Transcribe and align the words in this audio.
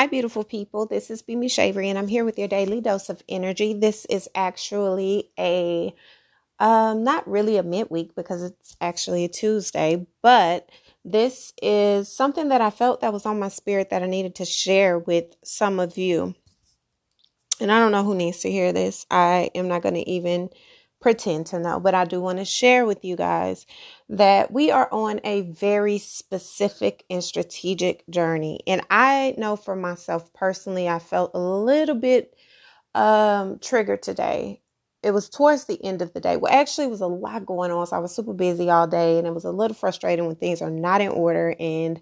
Hi, 0.00 0.06
beautiful 0.06 0.44
people. 0.44 0.86
This 0.86 1.10
is 1.10 1.22
Bimi 1.22 1.50
Shavery, 1.50 1.90
and 1.90 1.98
I'm 1.98 2.08
here 2.08 2.24
with 2.24 2.38
your 2.38 2.48
daily 2.48 2.80
dose 2.80 3.10
of 3.10 3.22
energy. 3.28 3.74
This 3.74 4.06
is 4.06 4.30
actually 4.34 5.30
a 5.38 5.94
um, 6.58 7.04
not 7.04 7.28
really 7.28 7.58
a 7.58 7.62
midweek 7.62 8.14
because 8.14 8.42
it's 8.42 8.78
actually 8.80 9.26
a 9.26 9.28
Tuesday, 9.28 10.06
but 10.22 10.70
this 11.04 11.52
is 11.60 12.08
something 12.10 12.48
that 12.48 12.62
I 12.62 12.70
felt 12.70 13.02
that 13.02 13.12
was 13.12 13.26
on 13.26 13.38
my 13.38 13.50
spirit 13.50 13.90
that 13.90 14.02
I 14.02 14.06
needed 14.06 14.36
to 14.36 14.46
share 14.46 14.98
with 14.98 15.36
some 15.44 15.78
of 15.78 15.98
you. 15.98 16.34
And 17.60 17.70
I 17.70 17.78
don't 17.78 17.92
know 17.92 18.02
who 18.02 18.14
needs 18.14 18.38
to 18.38 18.50
hear 18.50 18.72
this. 18.72 19.04
I 19.10 19.50
am 19.54 19.68
not 19.68 19.82
going 19.82 19.96
to 19.96 20.08
even 20.08 20.48
pretend 21.00 21.46
to 21.46 21.58
know, 21.58 21.80
but 21.80 21.94
I 21.94 22.04
do 22.04 22.20
want 22.20 22.38
to 22.38 22.44
share 22.44 22.86
with 22.86 23.04
you 23.04 23.16
guys 23.16 23.66
that 24.08 24.52
we 24.52 24.70
are 24.70 24.88
on 24.92 25.20
a 25.24 25.42
very 25.42 25.98
specific 25.98 27.04
and 27.10 27.24
strategic 27.24 28.04
journey. 28.10 28.60
And 28.66 28.82
I 28.90 29.34
know 29.38 29.56
for 29.56 29.76
myself 29.76 30.32
personally, 30.34 30.88
I 30.88 30.98
felt 30.98 31.32
a 31.34 31.40
little 31.40 31.94
bit 31.96 32.34
um, 32.94 33.58
triggered 33.60 34.02
today. 34.02 34.60
It 35.02 35.12
was 35.12 35.30
towards 35.30 35.64
the 35.66 35.82
end 35.84 36.02
of 36.02 36.12
the 36.12 36.20
day. 36.20 36.36
Well, 36.36 36.52
actually, 36.52 36.86
it 36.86 36.90
was 36.90 37.00
a 37.00 37.06
lot 37.06 37.46
going 37.46 37.70
on. 37.70 37.86
So 37.86 37.96
I 37.96 38.00
was 38.00 38.14
super 38.14 38.34
busy 38.34 38.70
all 38.70 38.86
day, 38.86 39.18
and 39.18 39.26
it 39.26 39.34
was 39.34 39.44
a 39.44 39.52
little 39.52 39.74
frustrating 39.76 40.26
when 40.26 40.36
things 40.36 40.62
are 40.62 40.70
not 40.70 41.00
in 41.00 41.08
order 41.08 41.56
and 41.58 42.00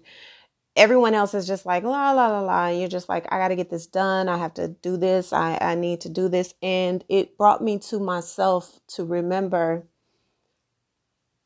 everyone 0.79 1.13
else 1.13 1.33
is 1.33 1.45
just 1.45 1.65
like 1.65 1.83
la 1.83 2.11
la 2.11 2.27
la 2.27 2.39
la 2.39 2.65
and 2.67 2.79
you're 2.79 2.89
just 2.89 3.09
like 3.09 3.25
i 3.31 3.37
got 3.37 3.49
to 3.49 3.55
get 3.55 3.69
this 3.69 3.85
done. 3.85 4.29
I 4.29 4.37
have 4.37 4.53
to 4.55 4.69
do 4.69 4.97
this. 4.97 5.33
I, 5.33 5.57
I 5.61 5.75
need 5.75 6.01
to 6.01 6.09
do 6.09 6.29
this. 6.29 6.53
And 6.61 7.03
it 7.09 7.37
brought 7.37 7.63
me 7.63 7.79
to 7.89 7.99
myself 7.99 8.79
to 8.89 9.03
remember 9.03 9.83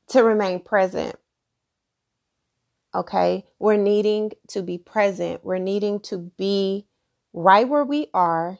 to 0.09 0.23
remain 0.23 0.59
present 0.62 1.16
okay? 2.96 3.46
We're 3.59 3.78
needing 3.78 4.32
to 4.50 4.62
be 4.62 4.78
present. 4.78 5.44
We're 5.44 5.58
needing 5.58 6.00
to 6.02 6.18
be 6.38 6.86
right 7.34 7.68
where 7.68 7.84
we 7.84 8.08
are 8.14 8.59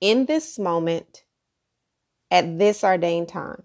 in 0.00 0.26
this 0.26 0.58
moment 0.58 1.24
at 2.30 2.58
this 2.58 2.82
ordained 2.82 3.28
time 3.28 3.62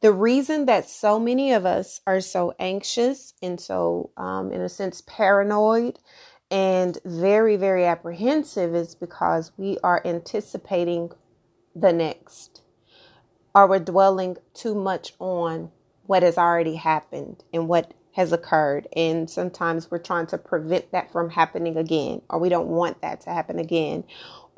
the 0.00 0.12
reason 0.12 0.66
that 0.66 0.88
so 0.88 1.18
many 1.18 1.52
of 1.52 1.66
us 1.66 2.00
are 2.06 2.20
so 2.20 2.54
anxious 2.58 3.34
and 3.42 3.60
so, 3.60 4.10
um, 4.16 4.52
in 4.52 4.60
a 4.60 4.68
sense, 4.68 5.02
paranoid 5.06 5.98
and 6.50 6.98
very, 7.04 7.56
very 7.56 7.84
apprehensive 7.84 8.74
is 8.74 8.94
because 8.94 9.52
we 9.56 9.78
are 9.82 10.00
anticipating 10.04 11.10
the 11.74 11.92
next, 11.92 12.62
or 13.54 13.66
we're 13.66 13.78
dwelling 13.78 14.36
too 14.54 14.74
much 14.74 15.14
on 15.18 15.70
what 16.06 16.22
has 16.22 16.38
already 16.38 16.76
happened 16.76 17.44
and 17.52 17.68
what 17.68 17.92
has 18.12 18.32
occurred. 18.32 18.88
And 18.96 19.28
sometimes 19.28 19.90
we're 19.90 19.98
trying 19.98 20.26
to 20.28 20.38
prevent 20.38 20.90
that 20.92 21.12
from 21.12 21.30
happening 21.30 21.76
again, 21.76 22.22
or 22.30 22.38
we 22.38 22.48
don't 22.48 22.68
want 22.68 23.02
that 23.02 23.20
to 23.22 23.30
happen 23.30 23.58
again, 23.58 24.04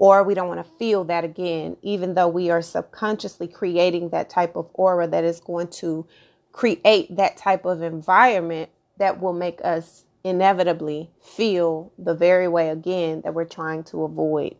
or 0.00 0.24
we 0.24 0.32
don't 0.32 0.48
want 0.48 0.64
to 0.64 0.72
feel 0.78 1.04
that 1.04 1.24
again, 1.24 1.76
even 1.82 2.14
though 2.14 2.26
we 2.26 2.48
are 2.48 2.62
subconsciously 2.62 3.46
creating 3.46 4.08
that 4.08 4.30
type 4.30 4.56
of 4.56 4.66
aura 4.72 5.06
that 5.06 5.24
is 5.24 5.40
going 5.40 5.68
to 5.68 6.06
create 6.52 7.14
that 7.14 7.36
type 7.36 7.66
of 7.66 7.82
environment 7.82 8.70
that 8.96 9.20
will 9.20 9.34
make 9.34 9.60
us 9.62 10.06
inevitably 10.24 11.10
feel 11.20 11.92
the 11.98 12.14
very 12.14 12.48
way 12.48 12.70
again 12.70 13.20
that 13.20 13.34
we're 13.34 13.44
trying 13.44 13.84
to 13.84 14.02
avoid. 14.02 14.56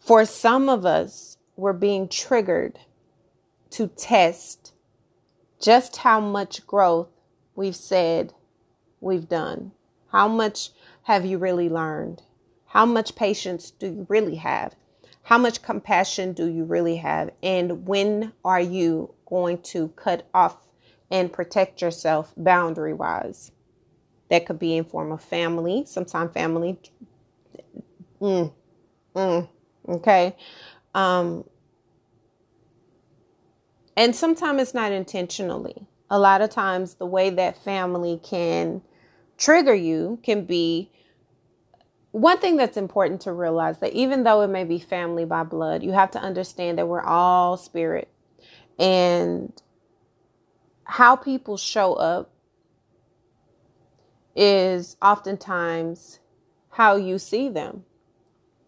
For 0.00 0.24
some 0.24 0.68
of 0.68 0.84
us, 0.84 1.36
we're 1.54 1.72
being 1.72 2.08
triggered 2.08 2.80
to 3.70 3.86
test 3.86 4.72
just 5.62 5.98
how 5.98 6.18
much 6.18 6.66
growth 6.66 7.08
we've 7.54 7.76
said 7.76 8.32
we've 9.00 9.28
done. 9.28 9.70
How 10.10 10.26
much 10.26 10.70
have 11.04 11.24
you 11.24 11.38
really 11.38 11.68
learned? 11.68 12.22
How 12.76 12.84
much 12.84 13.16
patience 13.16 13.70
do 13.70 13.86
you 13.86 14.06
really 14.10 14.34
have? 14.34 14.76
How 15.22 15.38
much 15.38 15.62
compassion 15.62 16.34
do 16.34 16.46
you 16.46 16.64
really 16.64 16.96
have? 16.96 17.30
And 17.42 17.86
when 17.86 18.34
are 18.44 18.60
you 18.60 19.14
going 19.24 19.62
to 19.72 19.88
cut 19.96 20.28
off 20.34 20.58
and 21.10 21.32
protect 21.32 21.80
yourself 21.80 22.34
boundary 22.36 22.92
wise? 22.92 23.50
That 24.28 24.44
could 24.44 24.58
be 24.58 24.76
in 24.76 24.84
form 24.84 25.10
of 25.10 25.22
family, 25.22 25.84
sometimes 25.86 26.34
family. 26.34 26.78
Mm, 28.20 28.52
mm, 29.14 29.48
okay. 29.88 30.36
Um, 30.94 31.44
and 33.96 34.14
sometimes 34.14 34.60
it's 34.60 34.74
not 34.74 34.92
intentionally. 34.92 35.86
A 36.10 36.18
lot 36.18 36.42
of 36.42 36.50
times, 36.50 36.96
the 36.96 37.06
way 37.06 37.30
that 37.30 37.56
family 37.64 38.20
can 38.22 38.82
trigger 39.38 39.74
you 39.74 40.18
can 40.22 40.44
be 40.44 40.90
one 42.16 42.38
thing 42.38 42.56
that's 42.56 42.78
important 42.78 43.20
to 43.20 43.32
realize 43.32 43.78
that 43.80 43.92
even 43.92 44.24
though 44.24 44.40
it 44.40 44.48
may 44.48 44.64
be 44.64 44.78
family 44.78 45.26
by 45.26 45.42
blood, 45.42 45.82
you 45.82 45.92
have 45.92 46.10
to 46.12 46.18
understand 46.18 46.78
that 46.78 46.88
we're 46.88 47.02
all 47.02 47.58
spirit. 47.58 48.08
And 48.78 49.52
how 50.84 51.14
people 51.14 51.58
show 51.58 51.92
up 51.92 52.30
is 54.34 54.96
oftentimes 55.02 56.20
how 56.70 56.96
you 56.96 57.18
see 57.18 57.50
them. 57.50 57.84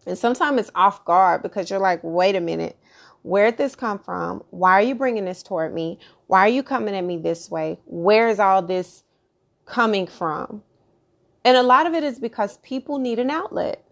And 0.05 0.15
sometimes 0.15 0.59
it's 0.59 0.71
off 0.75 1.03
guard 1.03 1.41
because 1.41 1.71
you're 1.71 1.79
like, 1.79 2.01
wait 2.03 2.35
a 2.35 2.41
minute, 2.41 2.77
where 3.23 3.49
did 3.49 3.57
this 3.57 3.75
come 3.75 3.97
from? 3.97 4.43
Why 4.51 4.73
are 4.73 4.83
you 4.83 4.93
bringing 4.93 5.25
this 5.25 5.41
toward 5.41 5.73
me? 5.73 5.97
Why 6.27 6.41
are 6.41 6.49
you 6.49 6.61
coming 6.61 6.95
at 6.95 7.03
me 7.03 7.17
this 7.17 7.49
way? 7.49 7.79
Where 7.85 8.29
is 8.29 8.39
all 8.39 8.61
this 8.61 9.03
coming 9.65 10.05
from? 10.05 10.61
And 11.43 11.57
a 11.57 11.63
lot 11.63 11.87
of 11.87 11.93
it 11.93 12.03
is 12.03 12.19
because 12.19 12.57
people 12.57 12.99
need 12.99 13.19
an 13.19 13.29
outlet. 13.29 13.83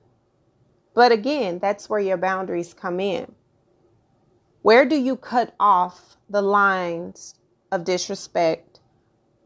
But 0.93 1.11
again, 1.11 1.59
that's 1.59 1.89
where 1.89 1.99
your 1.99 2.17
boundaries 2.17 2.73
come 2.73 2.99
in. 2.99 3.33
Where 4.63 4.85
do 4.85 4.95
you 4.95 5.15
cut 5.15 5.53
off 5.59 6.17
the 6.29 6.41
lines 6.41 7.35
of 7.71 7.85
disrespect? 7.85 8.79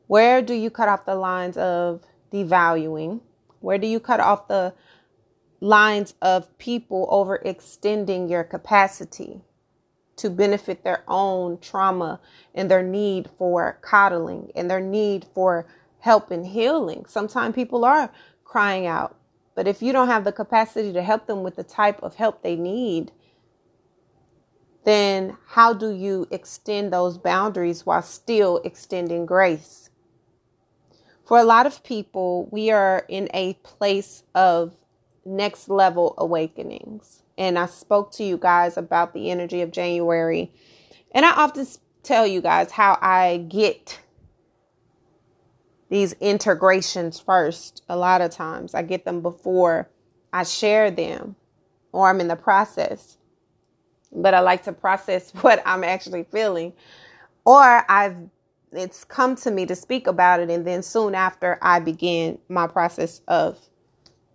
Where 0.08 0.42
do 0.42 0.54
you 0.54 0.70
cut 0.70 0.90
off 0.90 1.06
the 1.06 1.16
lines 1.16 1.58
of 1.58 2.04
devaluing? 2.34 3.22
Where 3.60 3.78
do 3.78 3.88
you 3.88 4.00
cut 4.00 4.20
off 4.20 4.48
the 4.48 4.74
lines 5.60 6.16
of 6.22 6.58
people 6.58 7.08
overextending 7.12 8.30
your 8.30 8.44
capacity 8.44 9.42
to 10.16 10.30
benefit 10.30 10.84
their 10.84 11.04
own 11.08 11.60
trauma 11.60 12.20
and 12.56 12.70
their 12.70 12.84
need 12.84 13.30
for 13.38 13.78
coddling 13.82 14.52
and 14.56 14.70
their 14.70 14.80
need 14.80 15.26
for 15.34 15.68
help 16.02 16.30
and 16.32 16.46
healing. 16.46 17.06
Sometimes 17.08 17.56
people 17.56 17.86
are 17.86 18.12
crying 18.44 18.86
out, 18.86 19.16
but 19.56 19.68
if 19.68 19.82
you 19.82 19.94
don't 19.94 20.08
have 20.08 20.24
the 20.24 20.32
capacity 20.32 20.92
to 20.94 21.02
help 21.02 21.28
them 21.28 21.42
with 21.44 21.56
the 21.56 21.64
type 21.64 22.02
of 22.04 22.16
help 22.16 22.44
they 22.44 22.56
need, 22.56 23.12
then 24.84 25.38
how 25.48 25.74
do 25.74 25.92
you 25.92 26.28
extend 26.32 26.92
those 26.92 27.18
boundaries 27.18 27.86
while 27.86 28.02
still 28.02 28.62
extending 28.64 29.26
grace? 29.26 29.90
For 31.26 31.38
a 31.38 31.44
lot 31.44 31.66
of 31.66 31.84
people, 31.84 32.50
we 32.52 32.72
are 32.72 33.06
in 33.08 33.30
a 33.34 33.54
place 33.64 34.24
of 34.36 34.74
next 35.24 35.70
level 35.70 36.14
awakenings. 36.18 37.24
And 37.38 37.58
I 37.58 37.68
spoke 37.68 38.12
to 38.14 38.24
you 38.24 38.38
guys 38.38 38.76
about 38.76 39.14
the 39.14 39.30
energy 39.30 39.62
of 39.62 39.72
January. 39.72 40.52
And 41.12 41.26
I 41.26 41.32
often 41.32 41.66
tell 42.04 42.26
you 42.26 42.42
guys 42.42 42.72
how 42.72 42.98
I 43.02 43.46
get 43.48 44.00
these 45.92 46.14
integrations 46.22 47.20
first. 47.20 47.84
A 47.90 47.98
lot 47.98 48.22
of 48.22 48.32
times 48.32 48.74
I 48.74 48.82
get 48.82 49.04
them 49.04 49.22
before 49.22 49.90
I 50.32 50.44
share 50.44 50.90
them 50.90 51.36
or 51.92 52.10
I'm 52.10 52.22
in 52.22 52.30
the 52.30 52.38
process. 52.38 53.18
But 54.10 54.34
I 54.34 54.40
like 54.40 54.64
to 54.64 54.72
process 54.72 55.32
what 55.42 55.62
I'm 55.66 55.84
actually 55.84 56.24
feeling. 56.24 56.74
Or 57.46 57.86
I've 57.92 58.16
it's 58.72 59.04
come 59.04 59.36
to 59.36 59.52
me 59.52 59.66
to 59.66 59.76
speak 59.76 60.08
about 60.08 60.40
it 60.40 60.50
and 60.50 60.66
then 60.66 60.82
soon 60.82 61.14
after 61.14 61.60
I 61.62 61.82
begin 61.82 62.40
my 62.48 62.68
process 62.68 63.20
of 63.28 63.60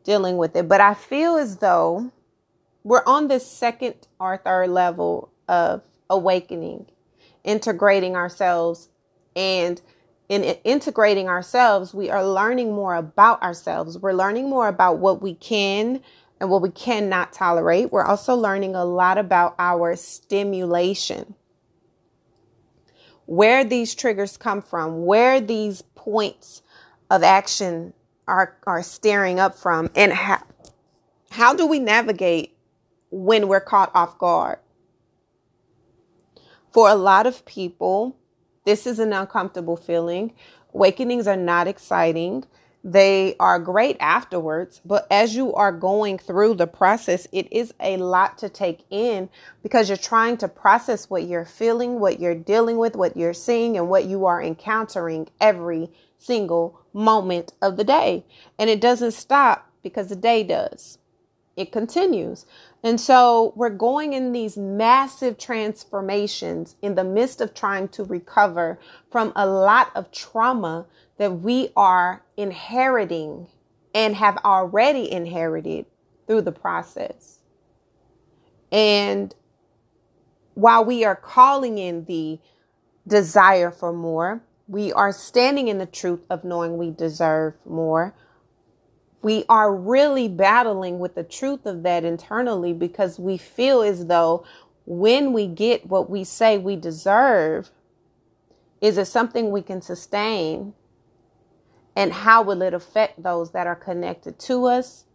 dealing 0.05 0.37
with 0.37 0.55
it. 0.57 0.69
But 0.69 0.83
I 0.83 0.93
feel 0.93 1.37
as 1.37 1.57
though 1.57 2.13
we're 2.85 3.03
on 3.07 3.29
this 3.29 3.51
second 3.51 3.95
or 4.21 4.37
third 4.37 4.69
level 4.69 5.31
of 5.49 5.81
awakening, 6.11 6.85
integrating 7.45 8.15
ourselves 8.15 8.91
and 9.35 9.81
in 10.29 10.43
integrating 10.43 11.29
ourselves, 11.29 11.95
we 11.95 12.11
are 12.11 12.27
learning 12.27 12.75
more 12.75 12.97
about 12.97 13.43
ourselves. 13.43 13.99
We're 13.99 14.13
learning 14.13 14.51
more 14.51 14.69
about 14.69 14.99
what 14.99 15.23
we 15.23 15.35
can 15.35 16.01
and 16.41 16.51
what 16.51 16.63
we 16.63 16.71
cannot 16.71 17.33
tolerate. 17.33 17.93
We're 17.93 18.05
also 18.05 18.35
learning 18.35 18.75
a 18.75 18.85
lot 18.85 19.19
about 19.19 19.55
our 19.59 19.95
stimulation. 19.97 21.35
Where 23.27 23.65
these 23.65 23.95
triggers 23.95 24.37
come 24.37 24.63
from, 24.63 25.05
where 25.05 25.41
these 25.41 25.83
points 25.95 26.63
of 27.11 27.23
action 27.23 27.93
are, 28.29 28.57
are 28.67 28.83
staring 28.83 29.39
up 29.39 29.55
from, 29.55 29.91
and 29.95 30.13
how, 30.13 30.43
how 31.31 31.55
do 31.55 31.67
we 31.67 31.79
navigate 31.79 32.57
when 33.11 33.49
we're 33.49 33.61
caught 33.61 33.91
off 33.95 34.19
guard? 34.19 34.59
For 36.73 36.89
a 36.89 36.95
lot 36.95 37.27
of 37.27 37.45
people, 37.47 38.17
this 38.67 38.87
is 38.87 38.99
an 38.99 39.15
uncomfortable 39.15 39.77
feeling. 39.77 40.35
Awakenings 40.75 41.27
are 41.27 41.37
not 41.37 41.69
exciting. 41.69 42.45
They 42.85 43.35
are 43.41 43.59
great 43.59 43.97
afterwards, 43.99 44.81
but 44.85 45.07
as 45.11 45.35
you 45.35 45.55
are 45.55 45.73
going 45.73 46.19
through 46.19 46.55
the 46.55 46.67
process, 46.67 47.27
it 47.33 47.53
is 47.53 47.73
a 47.81 47.97
lot 47.97 48.39
to 48.39 48.49
take 48.49 48.85
in 48.91 49.29
because 49.63 49.89
you're 49.89 49.97
trying 49.97 50.37
to 50.39 50.49
process 50.49 51.09
what 51.09 51.25
you're 51.25 51.45
feeling, 51.45 51.99
what 51.99 52.21
you're 52.21 52.35
dealing 52.35 52.77
with, 52.77 52.95
what 52.95 53.17
you're 53.17 53.35
seeing, 53.35 53.77
and 53.77 53.89
what 53.89 54.05
you 54.05 54.27
are 54.27 54.43
encountering 54.43 55.29
every 55.41 55.91
single 56.19 56.81
moment 56.93 57.53
of 57.63 57.77
the 57.77 57.85
day. 57.85 58.25
And 58.59 58.71
it 58.71 58.81
doesn't 58.81 59.13
stop 59.13 59.69
because 59.83 60.09
the 60.09 60.17
day 60.17 60.43
does, 60.45 60.99
it 61.57 61.73
continues. 61.73 62.45
And 62.83 63.01
so 63.01 63.53
we're 63.57 63.71
going 63.71 64.13
in 64.13 64.33
these 64.33 64.57
massive 64.57 65.39
transformations 65.39 66.77
in 66.83 66.95
the 66.95 67.05
midst 67.05 67.41
of 67.41 67.55
trying 67.55 67.89
to 67.89 68.05
recover 68.05 68.79
from 69.11 69.33
a 69.35 69.47
lot 69.47 69.91
of 69.95 70.13
trauma 70.13 70.87
that 71.17 71.41
we 71.41 71.71
are 71.75 72.23
inheriting 72.37 73.49
and 73.95 74.15
have 74.17 74.37
already 74.45 75.11
inherited 75.11 75.87
through 76.27 76.43
the 76.43 76.53
process. 76.53 77.39
And 78.71 79.35
while 80.55 80.85
we 80.85 81.05
are 81.05 81.17
calling 81.17 81.79
in 81.79 82.05
the 82.05 82.39
desire 83.07 83.71
for 83.71 83.93
more, 83.93 84.43
we 84.69 84.93
are 84.93 85.13
standing 85.13 85.69
in 85.69 85.79
the 85.79 85.87
truth 85.87 86.27
of 86.29 86.45
knowing 86.45 86.77
we 86.77 86.91
deserve 86.91 87.55
more. 87.65 88.15
We 89.23 89.45
are 89.49 89.75
really 89.75 90.29
battling 90.29 90.99
with 90.99 91.15
the 91.15 91.25
truth 91.25 91.67
of 91.67 91.83
that 91.83 92.05
internally 92.05 92.73
because 92.73 93.19
we 93.19 93.39
feel 93.39 93.83
as 93.83 94.07
though 94.07 94.45
when 94.85 95.33
we 95.33 95.47
get 95.47 95.87
what 95.87 96.09
we 96.09 96.23
say 96.23 96.59
we 96.59 96.77
deserve, 96.77 97.71
is 98.81 98.99
it 98.99 99.07
something 99.07 99.51
we 99.51 99.63
can 99.63 99.83
sustain? 99.83 100.75
And 101.97 102.13
how 102.13 102.43
will 102.43 102.63
it 102.63 102.75
affect 102.75 103.23
those 103.23 103.51
that 103.53 103.67
are 103.67 103.75
connected 103.75 104.39
to 104.41 104.67
us? 104.67 105.07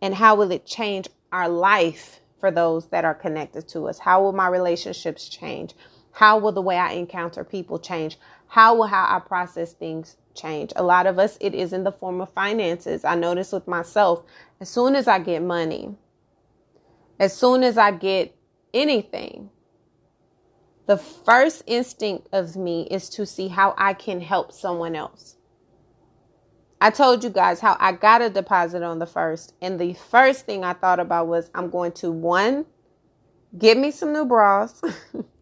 And 0.00 0.14
how 0.14 0.36
will 0.36 0.52
it 0.52 0.64
change 0.64 1.08
our 1.32 1.48
life 1.48 2.20
for 2.40 2.50
those 2.50 2.86
that 2.88 3.04
are 3.04 3.14
connected 3.14 3.68
to 3.68 3.88
us? 3.88 3.98
How 3.98 4.22
will 4.22 4.32
my 4.32 4.48
relationships 4.48 5.28
change? 5.28 5.74
How 6.12 6.38
will 6.38 6.52
the 6.52 6.62
way 6.62 6.76
I 6.76 6.92
encounter 6.92 7.44
people 7.44 7.78
change? 7.78 8.18
How 8.48 8.74
will 8.74 8.86
how 8.86 9.16
I 9.16 9.20
process 9.20 9.72
things 9.74 10.16
change? 10.34 10.72
A 10.74 10.82
lot 10.82 11.06
of 11.06 11.18
us, 11.18 11.36
it 11.40 11.54
is 11.54 11.72
in 11.72 11.84
the 11.84 11.92
form 11.92 12.20
of 12.20 12.32
finances. 12.32 13.04
I 13.04 13.14
notice 13.14 13.52
with 13.52 13.68
myself, 13.68 14.24
as 14.60 14.70
soon 14.70 14.96
as 14.96 15.06
I 15.06 15.18
get 15.18 15.42
money, 15.42 15.94
as 17.20 17.36
soon 17.36 17.62
as 17.62 17.76
I 17.76 17.90
get 17.90 18.34
anything, 18.72 19.50
the 20.86 20.96
first 20.96 21.62
instinct 21.66 22.28
of 22.32 22.56
me 22.56 22.88
is 22.90 23.10
to 23.10 23.26
see 23.26 23.48
how 23.48 23.74
I 23.76 23.92
can 23.92 24.22
help 24.22 24.52
someone 24.52 24.96
else. 24.96 25.36
I 26.80 26.90
told 26.90 27.24
you 27.24 27.30
guys 27.30 27.60
how 27.60 27.76
I 27.78 27.92
got 27.92 28.22
a 28.22 28.30
deposit 28.30 28.82
on 28.82 28.98
the 28.98 29.06
first, 29.06 29.52
and 29.60 29.78
the 29.78 29.94
first 29.94 30.46
thing 30.46 30.64
I 30.64 30.72
thought 30.72 31.00
about 31.00 31.26
was 31.26 31.50
I'm 31.54 31.68
going 31.68 31.92
to 31.92 32.10
one, 32.10 32.64
get 33.58 33.76
me 33.76 33.90
some 33.90 34.12
new 34.12 34.24
bras. 34.24 34.80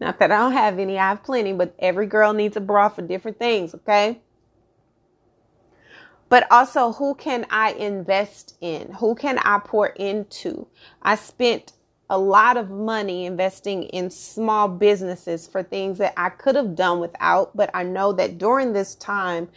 Not 0.00 0.18
that 0.20 0.30
I 0.30 0.38
don't 0.38 0.52
have 0.52 0.78
any, 0.78 0.98
I 0.98 1.08
have 1.08 1.24
plenty, 1.24 1.52
but 1.52 1.74
every 1.78 2.06
girl 2.06 2.32
needs 2.32 2.56
a 2.56 2.60
bra 2.60 2.88
for 2.88 3.02
different 3.02 3.38
things, 3.38 3.74
okay? 3.74 4.20
But 6.28 6.46
also, 6.50 6.92
who 6.92 7.14
can 7.14 7.46
I 7.50 7.72
invest 7.72 8.56
in? 8.60 8.92
Who 8.92 9.14
can 9.14 9.38
I 9.38 9.60
pour 9.64 9.88
into? 9.88 10.68
I 11.02 11.16
spent 11.16 11.72
a 12.10 12.18
lot 12.18 12.56
of 12.56 12.70
money 12.70 13.26
investing 13.26 13.84
in 13.84 14.10
small 14.10 14.68
businesses 14.68 15.46
for 15.46 15.62
things 15.62 15.98
that 15.98 16.14
I 16.16 16.30
could 16.30 16.54
have 16.54 16.74
done 16.74 17.00
without, 17.00 17.56
but 17.56 17.70
I 17.74 17.82
know 17.82 18.12
that 18.12 18.38
during 18.38 18.72
this 18.72 18.94
time, 18.94 19.48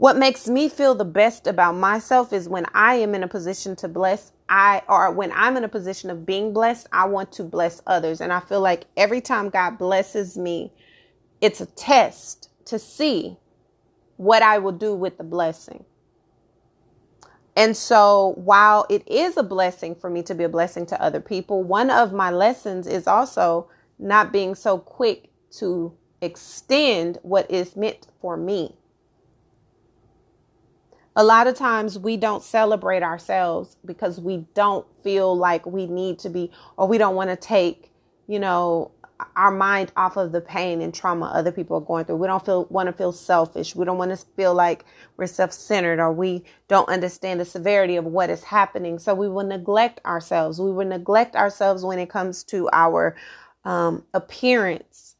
what 0.00 0.16
makes 0.16 0.48
me 0.48 0.70
feel 0.70 0.94
the 0.94 1.04
best 1.04 1.46
about 1.46 1.74
myself 1.74 2.32
is 2.32 2.48
when 2.48 2.64
I 2.72 2.94
am 2.94 3.14
in 3.14 3.22
a 3.22 3.28
position 3.28 3.76
to 3.76 3.86
bless, 3.86 4.32
I 4.48 4.80
or 4.88 5.12
when 5.12 5.30
I'm 5.34 5.58
in 5.58 5.64
a 5.64 5.68
position 5.68 6.08
of 6.08 6.24
being 6.24 6.54
blessed, 6.54 6.86
I 6.90 7.06
want 7.06 7.32
to 7.32 7.44
bless 7.44 7.82
others. 7.86 8.22
And 8.22 8.32
I 8.32 8.40
feel 8.40 8.62
like 8.62 8.86
every 8.96 9.20
time 9.20 9.50
God 9.50 9.76
blesses 9.76 10.38
me, 10.38 10.72
it's 11.42 11.60
a 11.60 11.66
test 11.66 12.48
to 12.64 12.78
see 12.78 13.36
what 14.16 14.42
I 14.42 14.56
will 14.56 14.72
do 14.72 14.94
with 14.94 15.18
the 15.18 15.24
blessing. 15.24 15.84
And 17.54 17.76
so, 17.76 18.32
while 18.36 18.86
it 18.88 19.06
is 19.06 19.36
a 19.36 19.42
blessing 19.42 19.94
for 19.94 20.08
me 20.08 20.22
to 20.22 20.34
be 20.34 20.44
a 20.44 20.48
blessing 20.48 20.86
to 20.86 21.02
other 21.02 21.20
people, 21.20 21.62
one 21.62 21.90
of 21.90 22.14
my 22.14 22.30
lessons 22.30 22.86
is 22.86 23.06
also 23.06 23.68
not 23.98 24.32
being 24.32 24.54
so 24.54 24.78
quick 24.78 25.28
to 25.58 25.92
extend 26.22 27.18
what 27.20 27.50
is 27.50 27.76
meant 27.76 28.06
for 28.22 28.38
me 28.38 28.78
a 31.20 31.24
lot 31.24 31.46
of 31.46 31.54
times 31.54 31.98
we 31.98 32.16
don't 32.16 32.42
celebrate 32.42 33.02
ourselves 33.02 33.76
because 33.84 34.18
we 34.18 34.38
don't 34.54 34.86
feel 35.04 35.36
like 35.36 35.66
we 35.66 35.86
need 35.86 36.18
to 36.18 36.30
be 36.30 36.50
or 36.78 36.88
we 36.88 36.96
don't 36.96 37.14
want 37.14 37.28
to 37.28 37.36
take 37.36 37.92
you 38.26 38.38
know 38.38 38.90
our 39.36 39.50
mind 39.50 39.92
off 39.98 40.16
of 40.16 40.32
the 40.32 40.40
pain 40.40 40.80
and 40.80 40.94
trauma 40.94 41.26
other 41.26 41.52
people 41.52 41.76
are 41.76 41.82
going 41.82 42.06
through. 42.06 42.16
We 42.16 42.26
don't 42.26 42.42
feel 42.42 42.64
want 42.70 42.86
to 42.86 42.94
feel 42.94 43.12
selfish. 43.12 43.76
We 43.76 43.84
don't 43.84 43.98
want 43.98 44.18
to 44.18 44.26
feel 44.34 44.54
like 44.54 44.86
we're 45.18 45.26
self-centered 45.26 46.00
or 46.00 46.10
we 46.10 46.42
don't 46.68 46.88
understand 46.88 47.38
the 47.38 47.44
severity 47.44 47.96
of 47.96 48.06
what 48.06 48.30
is 48.30 48.42
happening. 48.42 48.98
So 48.98 49.14
we 49.14 49.28
will 49.28 49.44
neglect 49.44 50.00
ourselves. 50.06 50.58
We 50.58 50.72
will 50.72 50.86
neglect 50.86 51.36
ourselves 51.36 51.84
when 51.84 51.98
it 51.98 52.08
comes 52.08 52.44
to 52.44 52.70
our 52.72 53.14
um, 53.66 54.04
appearance. 54.14 55.16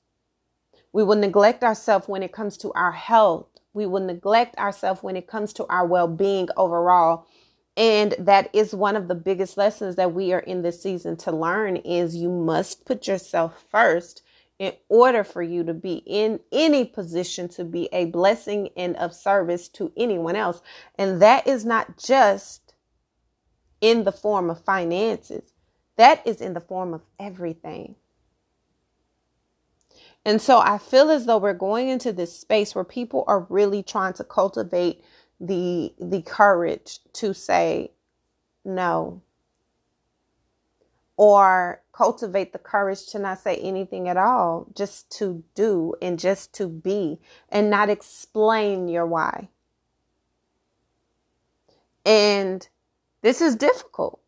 We 0.95 1.05
will 1.05 1.17
neglect 1.17 1.63
ourselves 1.63 2.09
when 2.09 2.23
it 2.23 2.33
comes 2.33 2.57
to 2.59 2.73
our 2.73 2.93
health 2.93 3.50
we 3.73 3.87
will 3.87 4.05
neglect 4.05 4.57
ourselves 4.59 5.03
when 5.03 5.17
it 5.17 5.27
comes 5.27 5.53
to 5.55 5.67
our 5.67 5.87
well 5.87 6.09
being 6.09 6.49
overall. 6.57 7.27
And 7.77 8.15
that 8.19 8.51
is 8.53 8.75
one 8.75 8.97
of 8.97 9.09
the 9.09 9.15
biggest 9.15 9.57
lessons 9.57 9.97
that 9.97 10.13
we 10.13 10.33
are 10.33 10.41
in 10.41 10.63
this 10.63 10.83
season 10.83 11.17
to 11.19 11.33
learn 11.33 11.77
is 11.77 12.17
you 12.17 12.29
must 12.29 12.85
put 12.85 13.07
yourself 13.07 13.65
first 13.71 14.23
in 14.59 14.75
order 14.91 15.25
for 15.25 15.43
you 15.43 15.65
to 15.65 15.73
be 15.73 16.03
in 16.07 16.41
any 16.53 16.85
position 16.85 17.49
to 17.49 17.65
be 17.65 17.89
a 17.93 18.05
blessing 18.07 18.69
and 18.77 18.95
of 18.97 19.15
service 19.15 19.69
to 19.69 19.91
anyone 19.97 20.37
else. 20.37 20.61
And 20.99 21.23
that 21.23 21.47
is 21.47 21.65
not 21.65 21.97
just 21.97 22.75
in 23.81 24.05
the 24.05 24.13
form 24.13 24.51
of 24.51 24.63
finances. 24.63 25.55
That 25.97 26.27
is 26.27 26.43
in 26.43 26.53
the 26.53 26.61
form 26.61 26.93
of 26.93 27.03
everything. 27.19 27.95
And 30.25 30.41
so 30.41 30.59
I 30.59 30.79
feel 30.79 31.11
as 31.11 31.27
though 31.27 31.39
we're 31.39 31.55
going 31.55 31.89
into 31.89 32.13
this 32.13 32.39
space 32.39 32.75
where 32.75 32.85
people 32.85 33.25
are 33.27 33.47
really 33.49 33.83
trying 33.83 34.13
to 34.15 34.25
cultivate 34.25 35.03
the 35.41 35.95
the 35.99 36.21
courage 36.23 36.99
to 37.15 37.33
say 37.33 37.93
no 38.65 39.23
or 41.17 41.83
cultivate 41.93 42.53
the 42.53 42.59
courage 42.59 43.07
to 43.07 43.19
not 43.19 43.39
say 43.39 43.55
anything 43.57 44.09
at 44.09 44.17
all, 44.17 44.67
just 44.75 45.11
to 45.11 45.45
do 45.55 45.95
and 46.01 46.19
just 46.19 46.55
to 46.55 46.67
be 46.67 47.19
and 47.51 47.69
not 47.69 47.91
explain 47.91 48.89
your 48.89 49.05
why. 49.05 49.49
And 52.07 52.67
this 53.21 53.43
is 53.43 53.55
difficult 53.55 54.19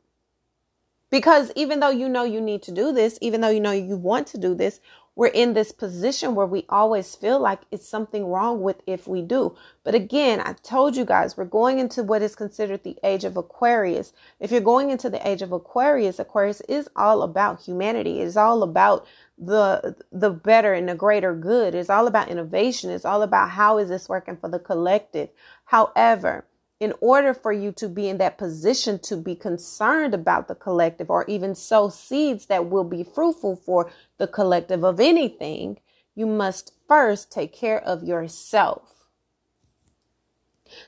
because 1.08 1.50
even 1.56 1.80
though 1.80 1.88
you 1.90 2.10
know 2.10 2.24
you 2.24 2.42
need 2.42 2.62
to 2.64 2.72
do 2.72 2.92
this, 2.92 3.18
even 3.22 3.40
though 3.40 3.48
you 3.48 3.60
know 3.60 3.70
you 3.70 3.96
want 3.96 4.26
to 4.28 4.38
do 4.38 4.54
this, 4.54 4.78
we're 5.14 5.26
in 5.26 5.52
this 5.52 5.72
position 5.72 6.34
where 6.34 6.46
we 6.46 6.64
always 6.68 7.14
feel 7.14 7.38
like 7.38 7.60
it's 7.70 7.86
something 7.86 8.26
wrong 8.26 8.62
with 8.62 8.80
if 8.86 9.06
we 9.06 9.20
do. 9.20 9.54
But 9.84 9.94
again, 9.94 10.40
I 10.40 10.54
told 10.54 10.96
you 10.96 11.04
guys, 11.04 11.36
we're 11.36 11.44
going 11.44 11.78
into 11.78 12.02
what 12.02 12.22
is 12.22 12.34
considered 12.34 12.82
the 12.82 12.96
age 13.04 13.24
of 13.24 13.36
Aquarius. 13.36 14.12
If 14.40 14.50
you're 14.50 14.60
going 14.62 14.90
into 14.90 15.10
the 15.10 15.26
age 15.28 15.42
of 15.42 15.52
Aquarius, 15.52 16.18
Aquarius 16.18 16.62
is 16.62 16.88
all 16.96 17.22
about 17.22 17.62
humanity. 17.62 18.20
It's 18.20 18.36
all 18.36 18.62
about 18.62 19.06
the 19.36 19.96
the 20.12 20.30
better 20.30 20.72
and 20.72 20.88
the 20.88 20.94
greater 20.94 21.34
good. 21.34 21.74
It's 21.74 21.90
all 21.90 22.06
about 22.06 22.28
innovation. 22.28 22.90
It's 22.90 23.04
all 23.04 23.22
about 23.22 23.50
how 23.50 23.78
is 23.78 23.88
this 23.88 24.08
working 24.08 24.36
for 24.36 24.48
the 24.48 24.58
collective. 24.58 25.28
However, 25.64 26.46
in 26.82 26.92
order 27.00 27.32
for 27.32 27.52
you 27.52 27.70
to 27.70 27.88
be 27.88 28.08
in 28.08 28.18
that 28.18 28.36
position 28.36 28.98
to 28.98 29.16
be 29.16 29.36
concerned 29.36 30.12
about 30.12 30.48
the 30.48 30.54
collective 30.56 31.08
or 31.10 31.24
even 31.28 31.54
sow 31.54 31.88
seeds 31.88 32.46
that 32.46 32.68
will 32.68 32.82
be 32.82 33.04
fruitful 33.04 33.54
for 33.54 33.88
the 34.18 34.26
collective 34.26 34.82
of 34.82 34.98
anything, 34.98 35.78
you 36.16 36.26
must 36.26 36.72
first 36.88 37.30
take 37.30 37.52
care 37.52 37.80
of 37.84 38.02
yourself. 38.02 39.06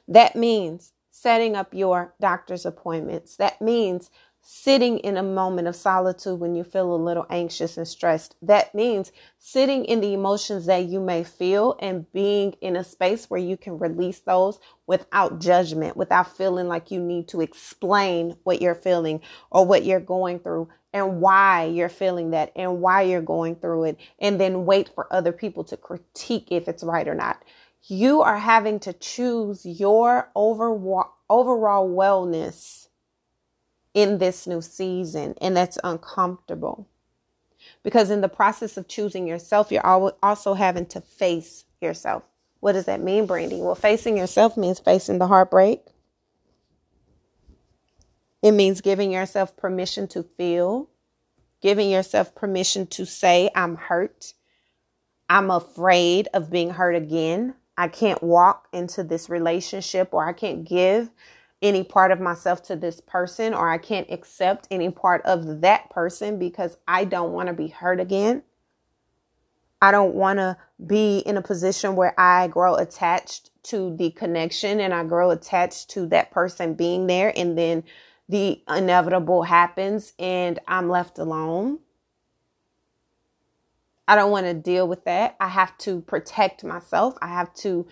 That 0.09 0.35
means 0.35 0.95
setting 1.13 1.55
up 1.55 1.73
your 1.73 2.13
doctor's 2.21 2.67
appointments. 2.67 3.37
That 3.37 3.63
means 3.63 4.11
sitting 4.47 4.99
in 4.99 5.17
a 5.17 5.23
moment 5.23 5.67
of 5.67 5.75
solitude 5.75 6.39
when 6.39 6.55
you 6.55 6.63
feel 6.63 6.95
a 6.95 6.97
little 6.97 7.25
anxious 7.31 7.79
and 7.79 7.89
stressed. 7.89 8.37
That 8.43 8.75
means 8.75 9.11
sitting 9.39 9.87
in 9.87 10.03
the 10.03 10.13
emotions 10.13 10.67
that 10.67 10.85
you 10.85 11.01
may 11.01 11.25
feel 11.25 11.79
and 11.81 12.13
being 12.13 12.53
in 12.61 12.77
a 12.77 12.85
space 12.85 13.31
where 13.31 13.41
you 13.41 13.57
can 13.57 13.79
release 13.79 14.19
those 14.19 14.59
without 14.87 15.41
judgment, 15.41 15.97
without 15.97 16.37
feeling 16.37 16.69
like 16.69 16.91
you 16.91 17.01
need 17.01 17.27
to 17.29 17.41
explain 17.41 18.37
what 18.45 18.61
you're 18.61 18.75
feeling 18.75 19.23
or 19.51 19.65
what 19.65 19.85
you're 19.85 19.99
going 19.99 20.39
through 20.39 20.69
and 20.93 21.23
why 21.23 21.65
you're 21.65 21.89
feeling 21.89 22.33
that 22.33 22.53
and 22.55 22.83
why 22.83 23.01
you're 23.01 23.23
going 23.23 23.57
through 23.57 23.85
it, 23.85 23.99
and 24.19 24.39
then 24.39 24.67
wait 24.67 24.91
for 24.95 25.11
other 25.11 25.33
people 25.33 25.65
to 25.65 25.77
critique 25.77 26.49
if 26.51 26.69
it's 26.69 26.85
right 26.85 27.09
or 27.09 27.15
not. 27.15 27.43
You 27.87 28.21
are 28.21 28.39
having 28.39 28.79
to 28.81 28.93
choose 28.93 29.65
your 29.65 30.31
overall, 30.35 31.13
overall 31.31 31.89
wellness 31.89 32.84
in 33.95 34.19
this 34.19 34.47
new 34.47 34.61
season, 34.61 35.35
and 35.41 35.57
that's 35.57 35.79
uncomfortable. 35.85 36.87
Because 37.83 38.11
in 38.11 38.21
the 38.21 38.29
process 38.29 38.77
of 38.77 38.89
choosing 38.89 39.27
yourself, 39.27 39.71
you're 39.71 40.13
also 40.23 40.55
having 40.55 40.87
to 40.87 41.01
face 41.01 41.65
yourself. 41.81 42.25
What 42.61 42.73
does 42.73 42.87
that 42.87 43.01
mean, 43.01 43.27
Brandy? 43.27 43.61
Well, 43.61 43.75
facing 43.75 44.17
yourself 44.17 44.57
means 44.57 44.79
facing 44.79 45.19
the 45.19 45.27
heartbreak. 45.27 45.81
It 48.43 48.53
means 48.53 48.81
giving 48.81 49.11
yourself 49.11 49.57
permission 49.57 50.09
to 50.09 50.23
feel, 50.23 50.91
giving 51.63 51.89
yourself 51.91 52.35
permission 52.35 52.87
to 52.89 53.07
say, 53.07 53.51
I'm 53.55 53.77
hurt. 53.77 54.35
I'm 55.31 55.51
afraid 55.51 56.29
of 56.35 56.51
being 56.51 56.71
hurt 56.71 56.95
again. 56.95 57.55
I 57.77 57.89
can't 57.89 58.23
walk 58.23 58.69
into 58.73 59.03
this 59.03 59.31
relationship 59.31 60.13
or 60.13 60.27
I 60.27 60.33
can't 60.33 60.65
give 60.65 61.11
any 61.65 61.83
part 61.83 62.13
of 62.13 62.21
myself 62.21 62.63
to 62.63 62.77
this 62.77 63.01
person 63.01 63.55
or 63.55 63.71
I 63.71 63.79
can't 63.79 64.07
accept 64.11 64.69
any 64.71 64.91
part 64.91 65.23
of 65.23 65.63
that 65.63 65.89
person 65.89 66.39
because 66.39 66.77
I 66.87 67.05
don't 67.05 67.33
want 67.33 67.49
to 67.49 67.55
be 67.55 67.69
hurt 67.69 67.99
again. 67.99 68.43
I 69.81 69.91
don't 69.91 70.15
want 70.15 70.39
to 70.39 70.59
be 70.87 71.19
in 71.19 71.39
a 71.39 71.43
position 71.43 71.97
where 71.97 72.19
I 72.21 72.49
grow 72.49 72.75
attached 72.75 73.51
to 73.65 73.97
the 73.97 74.11
connection 74.11 74.79
and 74.79 74.93
I 74.93 75.05
grow 75.05 75.31
attached 75.31 75.91
to 75.91 76.07
that 76.09 76.31
person 76.31 76.75
being 76.75 77.07
there 77.07 77.33
and 77.35 77.57
then 77.57 77.83
the 78.29 78.63
inevitable 78.69 79.43
happens 79.43 80.13
and 80.19 80.59
I'm 80.69 80.91
left 80.91 81.19
alone. 81.19 81.79
I 84.07 84.17
don't 84.17 84.31
want 84.31 84.45
to 84.47 84.55
deal 84.55 84.87
with 84.87 85.05
that. 85.05 85.35
I 85.41 85.49
have 85.49 85.77
to 85.79 86.03
protect 86.03 86.63
myself. 86.63 87.15
I 87.23 87.29
have 87.29 87.55
to 87.57 87.87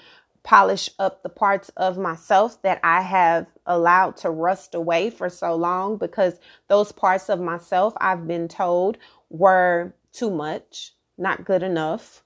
polish 0.45 0.91
up 0.99 1.23
the 1.23 1.29
parts 1.29 1.71
of 1.77 1.97
myself 1.97 2.61
that 2.63 2.81
I 2.83 3.03
have 3.03 3.47
allowed 3.67 4.17
to 4.19 4.31
rust 4.31 4.75
away 4.75 5.11
for 5.11 5.29
so 5.29 5.55
long 5.55 5.97
because 5.97 6.41
those 6.69 6.91
parts 6.93 7.29
of 7.29 7.41
myself 7.41 7.95
I've 7.99 8.27
been 8.27 8.49
told 8.49 8.99
were 9.31 9.95
too 10.13 10.31
much 10.31 10.95
not 11.17 11.45
good 11.45 11.63
enough. 11.63 12.23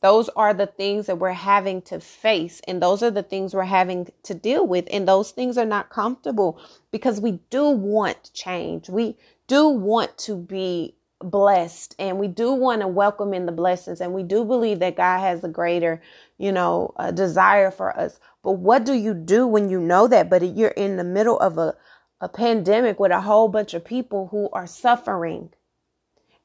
Those 0.00 0.28
are 0.30 0.54
the 0.54 0.66
things 0.66 1.06
that 1.06 1.18
we're 1.18 1.32
having 1.32 1.82
to 1.82 1.98
face, 1.98 2.60
and 2.68 2.80
those 2.80 3.02
are 3.02 3.10
the 3.10 3.22
things 3.22 3.52
we're 3.52 3.64
having 3.64 4.08
to 4.22 4.34
deal 4.34 4.64
with. 4.64 4.86
And 4.92 5.08
those 5.08 5.32
things 5.32 5.58
are 5.58 5.64
not 5.64 5.90
comfortable 5.90 6.60
because 6.92 7.20
we 7.20 7.40
do 7.50 7.70
want 7.70 8.32
change. 8.32 8.88
We 8.88 9.16
do 9.48 9.68
want 9.68 10.16
to 10.18 10.36
be 10.36 10.94
blessed 11.22 11.96
and 11.98 12.18
we 12.18 12.28
do 12.28 12.52
want 12.52 12.82
to 12.82 12.88
welcome 12.88 13.34
in 13.34 13.46
the 13.46 13.52
blessings 13.52 14.00
and 14.00 14.14
we 14.14 14.22
do 14.22 14.44
believe 14.44 14.80
that 14.80 14.96
God 14.96 15.20
has 15.20 15.44
a 15.44 15.48
greater, 15.48 16.02
you 16.38 16.52
know, 16.52 16.92
uh, 16.96 17.10
desire 17.12 17.70
for 17.70 17.98
us. 17.98 18.20
But 18.42 18.52
what 18.52 18.84
do 18.84 18.94
you 18.94 19.14
do 19.14 19.46
when 19.46 19.70
you 19.70 19.80
know 19.80 20.08
that 20.08 20.30
but 20.30 20.42
you're 20.56 20.68
in 20.70 20.96
the 20.96 21.04
middle 21.04 21.38
of 21.40 21.58
a 21.58 21.76
a 22.20 22.28
pandemic 22.28 22.98
with 23.00 23.12
a 23.12 23.20
whole 23.20 23.48
bunch 23.48 23.74
of 23.74 23.84
people 23.84 24.28
who 24.30 24.48
are 24.52 24.66
suffering 24.66 25.50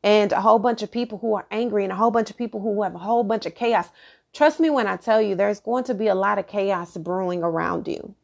and 0.03 0.32
a 0.32 0.42
whole 0.42 0.60
bunch 0.60 0.84
of 0.84 0.92
people 0.92 1.20
who 1.20 1.36
are 1.36 1.48
angry 1.51 1.84
and 1.84 1.94
a 1.94 1.96
whole 1.96 2.12
bunch 2.12 2.30
of 2.30 2.38
people 2.38 2.62
who 2.62 2.84
have 2.84 2.96
a 2.96 3.00
whole 3.00 3.24
bunch 3.24 3.46
of 3.46 3.56
chaos. 3.56 3.89
Trust 4.34 4.60
me 4.60 4.70
when 4.70 4.88
I 4.88 4.98
tell 4.98 5.22
you, 5.22 5.36
there's 5.36 5.60
going 5.62 5.86
to 5.86 5.94
be 5.94 6.08
a 6.08 6.15
lot 6.15 6.39
of 6.39 6.48
chaos 6.48 6.98
brewing 6.98 7.44
around 7.44 7.88
you. 7.88 8.15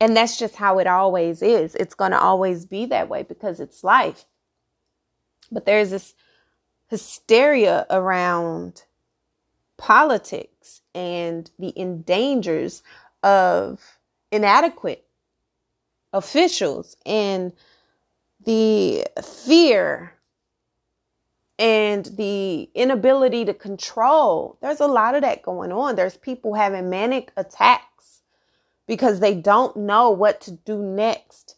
And 0.00 0.16
that's 0.16 0.38
just 0.38 0.56
how 0.56 0.78
it 0.80 0.86
always 0.86 1.42
is. 1.42 1.74
It's 1.76 1.94
going 1.94 2.12
to 2.12 2.20
always 2.20 2.66
be 2.66 2.86
that 2.86 3.08
way 3.08 3.22
because 3.22 3.60
it's 3.60 3.84
life. 3.84 4.24
But 5.50 5.66
there's 5.66 5.90
this 5.90 6.14
hysteria 6.88 7.86
around 7.90 8.84
politics 9.76 10.82
and 10.94 11.50
the 11.58 11.72
endangers 11.78 12.82
of 13.22 13.98
inadequate 14.30 15.04
officials 16.12 16.96
and 17.06 17.52
the 18.44 19.06
fear 19.22 20.14
and 21.58 22.06
the 22.16 22.68
inability 22.74 23.44
to 23.44 23.54
control. 23.54 24.58
There's 24.60 24.80
a 24.80 24.86
lot 24.86 25.14
of 25.14 25.22
that 25.22 25.42
going 25.42 25.72
on. 25.72 25.96
There's 25.96 26.16
people 26.16 26.54
having 26.54 26.90
manic 26.90 27.32
attacks 27.36 28.22
because 28.86 29.20
they 29.20 29.34
don't 29.34 29.76
know 29.76 30.10
what 30.10 30.40
to 30.42 30.52
do 30.52 30.78
next. 30.82 31.56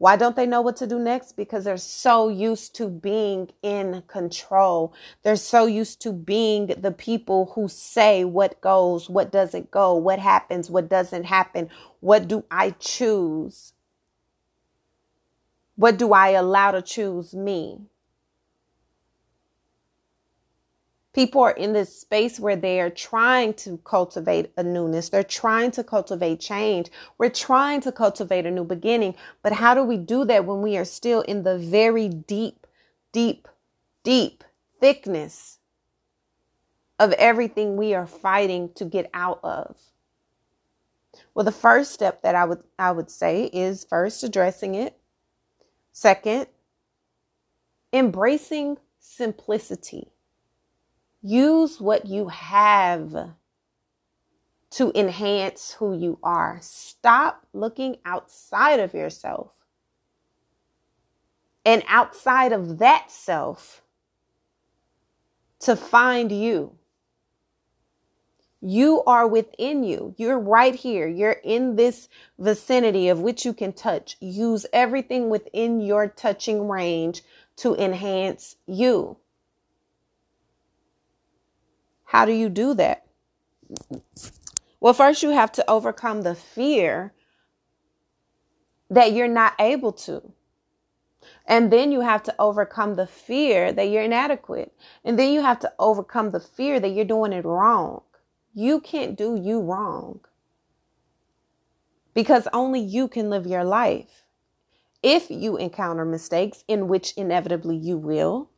Why 0.00 0.16
don't 0.16 0.34
they 0.34 0.46
know 0.46 0.62
what 0.62 0.76
to 0.76 0.86
do 0.86 0.98
next? 0.98 1.32
Because 1.32 1.64
they're 1.64 1.76
so 1.76 2.30
used 2.30 2.74
to 2.76 2.88
being 2.88 3.50
in 3.62 4.02
control. 4.06 4.94
They're 5.22 5.36
so 5.36 5.66
used 5.66 6.00
to 6.00 6.12
being 6.14 6.68
the 6.68 6.90
people 6.90 7.52
who 7.54 7.68
say 7.68 8.24
what 8.24 8.58
goes, 8.62 9.10
what 9.10 9.30
doesn't 9.30 9.70
go, 9.70 9.94
what 9.94 10.18
happens, 10.18 10.70
what 10.70 10.88
doesn't 10.88 11.24
happen. 11.24 11.68
What 12.00 12.28
do 12.28 12.44
I 12.50 12.70
choose? 12.78 13.74
What 15.76 15.98
do 15.98 16.14
I 16.14 16.30
allow 16.30 16.70
to 16.70 16.80
choose 16.80 17.34
me? 17.34 17.82
People 21.14 21.42
are 21.42 21.52
in 21.52 21.72
this 21.72 22.00
space 22.00 22.40
where 22.40 22.56
they 22.56 22.80
are 22.80 22.90
trying 22.90 23.54
to 23.54 23.78
cultivate 23.78 24.52
a 24.56 24.62
newness. 24.62 25.08
They're 25.10 25.24
trying 25.24 25.72
to 25.72 25.84
cultivate 25.84 26.40
change. 26.40 26.90
We're 27.18 27.30
trying 27.30 27.80
to 27.82 27.92
cultivate 27.92 28.46
a 28.46 28.50
new 28.50 28.64
beginning. 28.64 29.16
But 29.42 29.54
how 29.54 29.74
do 29.74 29.82
we 29.82 29.96
do 29.96 30.24
that 30.26 30.46
when 30.46 30.62
we 30.62 30.76
are 30.78 30.84
still 30.84 31.22
in 31.22 31.42
the 31.42 31.58
very 31.58 32.08
deep, 32.08 32.66
deep, 33.12 33.48
deep 34.04 34.44
thickness 34.80 35.58
of 36.98 37.12
everything 37.14 37.76
we 37.76 37.94
are 37.94 38.06
fighting 38.06 38.70
to 38.74 38.84
get 38.84 39.10
out 39.14 39.40
of? 39.44 39.76
Well, 41.34 41.44
the 41.44 41.52
first 41.52 41.92
step 41.92 42.22
that 42.22 42.34
I 42.36 42.44
would 42.44 42.62
I 42.78 42.92
would 42.92 43.10
say 43.10 43.46
is 43.52 43.84
first 43.84 44.22
addressing 44.24 44.76
it 44.76 44.96
Second, 45.92 46.46
embracing 47.92 48.78
simplicity. 49.00 50.08
Use 51.22 51.80
what 51.80 52.06
you 52.06 52.28
have 52.28 53.34
to 54.70 54.92
enhance 54.94 55.72
who 55.72 55.96
you 55.96 56.18
are. 56.22 56.58
Stop 56.62 57.46
looking 57.52 57.98
outside 58.04 58.80
of 58.80 58.94
yourself. 58.94 59.50
And 61.64 61.82
outside 61.88 62.52
of 62.52 62.78
that 62.78 63.10
self 63.10 63.82
to 65.60 65.76
find 65.76 66.32
you. 66.32 66.72
You 68.62 69.02
are 69.04 69.26
within 69.26 69.84
you. 69.84 70.14
You're 70.18 70.38
right 70.38 70.74
here. 70.74 71.06
You're 71.06 71.40
in 71.44 71.76
this 71.76 72.08
vicinity 72.38 73.08
of 73.08 73.20
which 73.20 73.44
you 73.44 73.54
can 73.54 73.72
touch. 73.72 74.16
Use 74.20 74.66
everything 74.72 75.30
within 75.30 75.80
your 75.80 76.08
touching 76.08 76.68
range 76.68 77.22
to 77.56 77.74
enhance 77.74 78.56
you. 78.66 79.16
How 82.10 82.24
do 82.24 82.32
you 82.32 82.48
do 82.48 82.74
that? 82.74 83.06
Well, 84.80 84.94
first 84.94 85.22
you 85.22 85.30
have 85.30 85.52
to 85.52 85.70
overcome 85.70 86.22
the 86.22 86.34
fear 86.34 87.12
that 88.90 89.12
you're 89.12 89.28
not 89.28 89.54
able 89.60 89.92
to. 89.92 90.32
And 91.46 91.72
then 91.72 91.92
you 91.92 92.00
have 92.00 92.24
to 92.24 92.34
overcome 92.36 92.96
the 92.96 93.06
fear 93.06 93.72
that 93.72 93.90
you're 93.90 94.02
inadequate. 94.02 94.72
And 95.04 95.16
then 95.16 95.32
you 95.32 95.42
have 95.42 95.60
to 95.60 95.72
overcome 95.78 96.32
the 96.32 96.40
fear 96.40 96.80
that 96.80 96.88
you're 96.88 97.04
doing 97.04 97.32
it 97.32 97.44
wrong. 97.44 98.02
You 98.54 98.80
can't 98.80 99.16
do 99.16 99.36
you 99.36 99.60
wrong 99.60 100.18
because 102.12 102.48
only 102.52 102.80
you 102.80 103.06
can 103.06 103.30
live 103.30 103.46
your 103.46 103.62
life. 103.62 104.24
If 105.00 105.30
you 105.30 105.56
encounter 105.56 106.04
mistakes, 106.04 106.64
in 106.66 106.88
which 106.88 107.12
inevitably 107.16 107.76
you 107.76 107.96
will, 107.96 108.50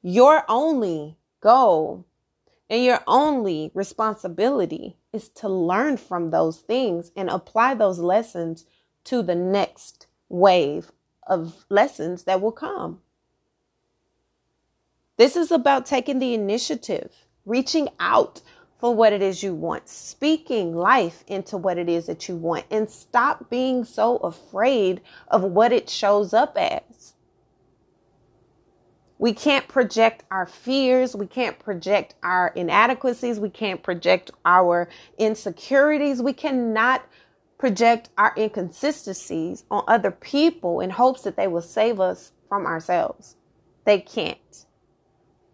your 0.00 0.44
only 0.48 1.18
goal 1.42 2.06
and 2.70 2.84
your 2.84 3.00
only 3.06 3.70
responsibility 3.74 4.96
is 5.12 5.28
to 5.28 5.48
learn 5.48 5.96
from 5.96 6.30
those 6.30 6.58
things 6.58 7.12
and 7.16 7.28
apply 7.28 7.74
those 7.74 7.98
lessons 7.98 8.64
to 9.04 9.22
the 9.22 9.34
next 9.34 10.06
wave 10.28 10.90
of 11.26 11.66
lessons 11.68 12.24
that 12.24 12.40
will 12.40 12.52
come. 12.52 13.00
This 15.16 15.36
is 15.36 15.52
about 15.52 15.86
taking 15.86 16.18
the 16.18 16.34
initiative, 16.34 17.12
reaching 17.46 17.88
out 18.00 18.40
for 18.78 18.94
what 18.94 19.12
it 19.12 19.22
is 19.22 19.42
you 19.42 19.54
want, 19.54 19.88
speaking 19.88 20.74
life 20.74 21.22
into 21.26 21.56
what 21.56 21.78
it 21.78 21.88
is 21.88 22.06
that 22.06 22.28
you 22.28 22.36
want, 22.36 22.66
and 22.70 22.90
stop 22.90 23.48
being 23.48 23.84
so 23.84 24.16
afraid 24.18 25.00
of 25.28 25.42
what 25.42 25.72
it 25.72 25.88
shows 25.88 26.34
up 26.34 26.56
as. 26.58 27.13
We 29.24 29.32
can't 29.32 29.66
project 29.68 30.22
our 30.30 30.44
fears. 30.44 31.16
We 31.16 31.26
can't 31.26 31.58
project 31.58 32.14
our 32.22 32.48
inadequacies. 32.48 33.40
We 33.40 33.48
can't 33.48 33.82
project 33.82 34.30
our 34.44 34.86
insecurities. 35.16 36.20
We 36.20 36.34
cannot 36.34 37.06
project 37.56 38.10
our 38.18 38.34
inconsistencies 38.36 39.64
on 39.70 39.82
other 39.88 40.10
people 40.10 40.80
in 40.80 40.90
hopes 40.90 41.22
that 41.22 41.38
they 41.38 41.46
will 41.46 41.62
save 41.62 42.00
us 42.00 42.32
from 42.50 42.66
ourselves. 42.66 43.36
They 43.86 43.98
can't, 43.98 44.66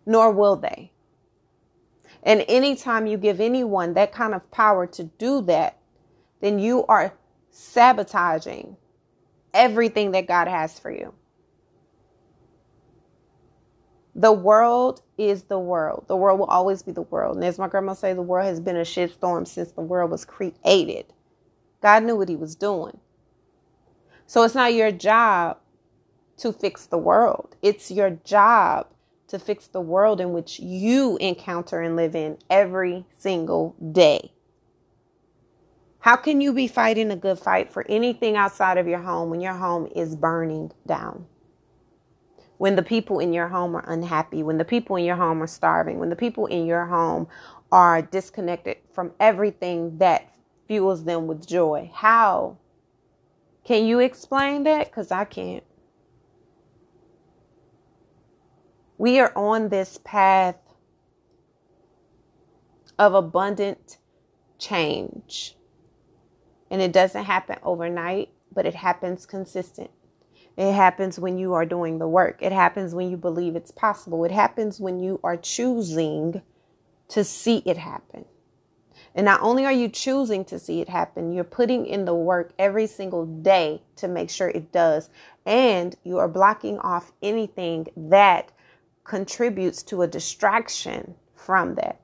nor 0.04 0.32
will 0.32 0.56
they. 0.56 0.90
And 2.24 2.44
anytime 2.48 3.06
you 3.06 3.18
give 3.18 3.40
anyone 3.40 3.94
that 3.94 4.10
kind 4.10 4.34
of 4.34 4.50
power 4.50 4.88
to 4.88 5.04
do 5.04 5.42
that, 5.42 5.78
then 6.40 6.58
you 6.58 6.86
are 6.86 7.14
sabotaging 7.52 8.76
everything 9.54 10.10
that 10.10 10.26
God 10.26 10.48
has 10.48 10.76
for 10.76 10.90
you. 10.90 11.14
The 14.20 14.32
world 14.32 15.00
is 15.16 15.44
the 15.44 15.58
world. 15.58 16.04
The 16.06 16.16
world 16.16 16.38
will 16.38 16.46
always 16.46 16.82
be 16.82 16.92
the 16.92 17.00
world. 17.00 17.36
And 17.36 17.44
as 17.44 17.58
my 17.58 17.68
grandma 17.68 17.94
say, 17.94 18.12
the 18.12 18.20
world 18.20 18.48
has 18.48 18.60
been 18.60 18.76
a 18.76 18.80
shitstorm 18.80 19.48
since 19.48 19.72
the 19.72 19.80
world 19.80 20.10
was 20.10 20.26
created. 20.26 21.06
God 21.80 22.02
knew 22.02 22.16
what 22.16 22.28
he 22.28 22.36
was 22.36 22.54
doing. 22.54 22.98
So 24.26 24.42
it's 24.42 24.54
not 24.54 24.74
your 24.74 24.92
job 24.92 25.56
to 26.36 26.52
fix 26.52 26.84
the 26.84 26.98
world. 26.98 27.56
It's 27.62 27.90
your 27.90 28.10
job 28.10 28.88
to 29.28 29.38
fix 29.38 29.68
the 29.68 29.80
world 29.80 30.20
in 30.20 30.34
which 30.34 30.60
you 30.60 31.16
encounter 31.16 31.80
and 31.80 31.96
live 31.96 32.14
in 32.14 32.36
every 32.50 33.06
single 33.18 33.74
day. 33.90 34.32
How 36.00 36.16
can 36.16 36.42
you 36.42 36.52
be 36.52 36.68
fighting 36.68 37.10
a 37.10 37.16
good 37.16 37.38
fight 37.38 37.72
for 37.72 37.86
anything 37.88 38.36
outside 38.36 38.76
of 38.76 38.86
your 38.86 39.00
home 39.00 39.30
when 39.30 39.40
your 39.40 39.54
home 39.54 39.88
is 39.96 40.14
burning 40.14 40.72
down? 40.86 41.24
When 42.60 42.76
the 42.76 42.82
people 42.82 43.20
in 43.20 43.32
your 43.32 43.48
home 43.48 43.74
are 43.74 43.90
unhappy, 43.90 44.42
when 44.42 44.58
the 44.58 44.66
people 44.66 44.96
in 44.96 45.06
your 45.06 45.16
home 45.16 45.42
are 45.42 45.46
starving, 45.46 45.98
when 45.98 46.10
the 46.10 46.14
people 46.14 46.44
in 46.44 46.66
your 46.66 46.84
home 46.84 47.26
are 47.72 48.02
disconnected 48.02 48.76
from 48.92 49.12
everything 49.18 49.96
that 49.96 50.34
fuels 50.68 51.04
them 51.04 51.26
with 51.26 51.46
joy. 51.46 51.90
How? 51.94 52.58
Can 53.64 53.86
you 53.86 54.00
explain 54.00 54.64
that? 54.64 54.90
Because 54.90 55.10
I 55.10 55.24
can't. 55.24 55.64
We 58.98 59.20
are 59.20 59.32
on 59.34 59.70
this 59.70 59.98
path 60.04 60.58
of 62.98 63.14
abundant 63.14 63.96
change. 64.58 65.56
And 66.70 66.82
it 66.82 66.92
doesn't 66.92 67.24
happen 67.24 67.56
overnight, 67.62 68.28
but 68.52 68.66
it 68.66 68.74
happens 68.74 69.24
consistent. 69.24 69.90
It 70.56 70.72
happens 70.72 71.18
when 71.18 71.38
you 71.38 71.54
are 71.54 71.64
doing 71.64 71.98
the 71.98 72.08
work. 72.08 72.38
It 72.40 72.52
happens 72.52 72.94
when 72.94 73.10
you 73.10 73.16
believe 73.16 73.56
it's 73.56 73.70
possible. 73.70 74.24
It 74.24 74.30
happens 74.30 74.80
when 74.80 75.00
you 75.00 75.20
are 75.22 75.36
choosing 75.36 76.42
to 77.08 77.24
see 77.24 77.62
it 77.64 77.78
happen. 77.78 78.24
And 79.14 79.24
not 79.24 79.40
only 79.40 79.64
are 79.64 79.72
you 79.72 79.88
choosing 79.88 80.44
to 80.46 80.58
see 80.58 80.80
it 80.80 80.88
happen, 80.88 81.32
you're 81.32 81.44
putting 81.44 81.86
in 81.86 82.04
the 82.04 82.14
work 82.14 82.52
every 82.58 82.86
single 82.86 83.26
day 83.26 83.82
to 83.96 84.06
make 84.06 84.30
sure 84.30 84.48
it 84.48 84.70
does. 84.70 85.10
And 85.44 85.96
you 86.04 86.18
are 86.18 86.28
blocking 86.28 86.78
off 86.78 87.12
anything 87.22 87.88
that 87.96 88.52
contributes 89.02 89.82
to 89.84 90.02
a 90.02 90.06
distraction 90.06 91.16
from 91.34 91.74
that. 91.74 92.00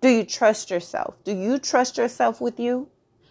Do 0.00 0.08
you 0.08 0.24
trust 0.24 0.70
yourself? 0.70 1.16
Do 1.24 1.34
you 1.34 1.58
trust 1.58 1.98
yourself 1.98 2.40
with 2.40 2.60
you? 2.60 2.88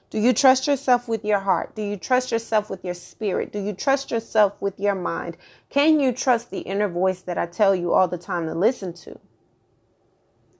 Do 0.09 0.19
you 0.19 0.31
trust 0.33 0.67
yourself 0.67 1.07
with 1.09 1.25
your 1.25 1.39
heart? 1.39 1.75
Do 1.75 1.81
you 1.81 1.97
trust 1.97 2.31
yourself 2.31 2.69
with 2.69 2.85
your 2.85 2.93
spirit? 2.93 3.51
Do 3.51 3.59
you 3.59 3.73
trust 3.73 4.09
yourself 4.09 4.61
with 4.61 4.79
your 4.79 4.95
mind? 4.95 5.35
Can 5.69 5.99
you 5.99 6.13
trust 6.13 6.49
the 6.49 6.59
inner 6.59 6.87
voice 6.87 7.21
that 7.21 7.37
I 7.37 7.45
tell 7.45 7.75
you 7.75 7.93
all 7.93 8.07
the 8.07 8.17
time 8.17 8.45
to 8.45 8.53
listen 8.53 8.93
to? 8.93 9.19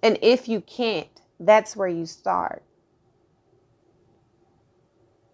And 0.03 0.19
if 0.21 0.49
you 0.49 0.61
can't, 0.61 1.21
that's 1.39 1.75
where 1.75 1.87
you 1.87 2.05
start. 2.05 2.63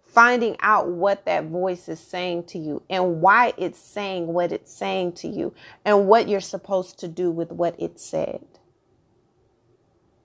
Finding 0.04 0.56
out 0.60 0.88
what 0.88 1.24
that 1.24 1.46
voice 1.46 1.88
is 1.88 1.98
saying 1.98 2.44
to 2.44 2.58
you 2.58 2.82
and 2.88 3.20
why 3.20 3.52
it's 3.58 3.80
saying 3.80 4.28
what 4.28 4.52
it's 4.52 4.72
saying 4.72 5.12
to 5.14 5.28
you 5.28 5.52
and 5.84 6.06
what 6.06 6.28
you're 6.28 6.40
supposed 6.40 7.00
to 7.00 7.08
do 7.08 7.32
with 7.32 7.50
what 7.50 7.74
it 7.80 7.98
said. 7.98 8.44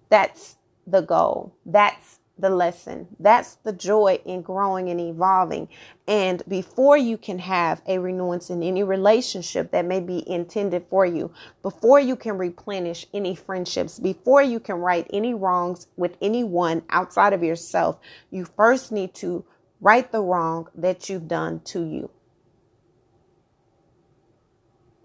That's 0.09 0.57
the 0.85 1.01
goal. 1.01 1.55
That's 1.65 2.18
the 2.39 2.49
lesson. 2.49 3.07
That's 3.19 3.55
the 3.55 3.73
joy 3.73 4.19
in 4.25 4.41
growing 4.41 4.89
and 4.89 4.99
evolving. 4.99 5.67
And 6.07 6.41
before 6.47 6.97
you 6.97 7.17
can 7.17 7.39
have 7.39 7.81
a 7.85 7.99
renewance 7.99 8.49
in 8.49 8.63
any 8.63 8.83
relationship 8.83 9.71
that 9.71 9.85
may 9.85 9.99
be 9.99 10.27
intended 10.29 10.85
for 10.89 11.05
you, 11.05 11.31
before 11.61 11.99
you 11.99 12.15
can 12.15 12.37
replenish 12.37 13.05
any 13.13 13.35
friendships, 13.35 13.99
before 13.99 14.41
you 14.41 14.59
can 14.59 14.77
right 14.77 15.07
any 15.11 15.33
wrongs 15.33 15.87
with 15.97 16.17
anyone 16.21 16.83
outside 16.89 17.33
of 17.33 17.43
yourself, 17.43 17.99
you 18.31 18.45
first 18.45 18.91
need 18.91 19.13
to 19.15 19.45
right 19.81 20.11
the 20.11 20.21
wrong 20.21 20.67
that 20.75 21.09
you've 21.09 21.27
done 21.27 21.59
to 21.65 21.83
you. 21.83 22.09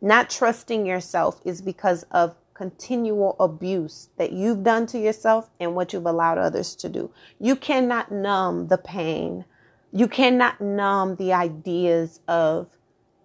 Not 0.01 0.29
trusting 0.29 0.85
yourself 0.85 1.41
is 1.45 1.63
because 1.63 2.05
of 2.11 2.37
continual 2.55 3.37
abuse 3.41 4.09
that 4.17 4.33
you've 4.33 4.63
done 4.63 4.87
to 4.87 4.99
yourself 4.99 5.51
and 5.61 5.75
what 5.75 5.93
you've 5.93 6.07
allowed 6.07 6.39
others 6.39 6.75
to 6.77 6.89
do. 6.89 7.11
You 7.41 7.57
cannot 7.57 8.13
numb 8.13 8.69
the 8.69 8.79
pain. 8.79 9.45
You 9.93 10.09
cannot 10.09 10.61
numb 10.61 11.17
the 11.17 11.33
ideas 11.33 12.21
of 12.27 12.69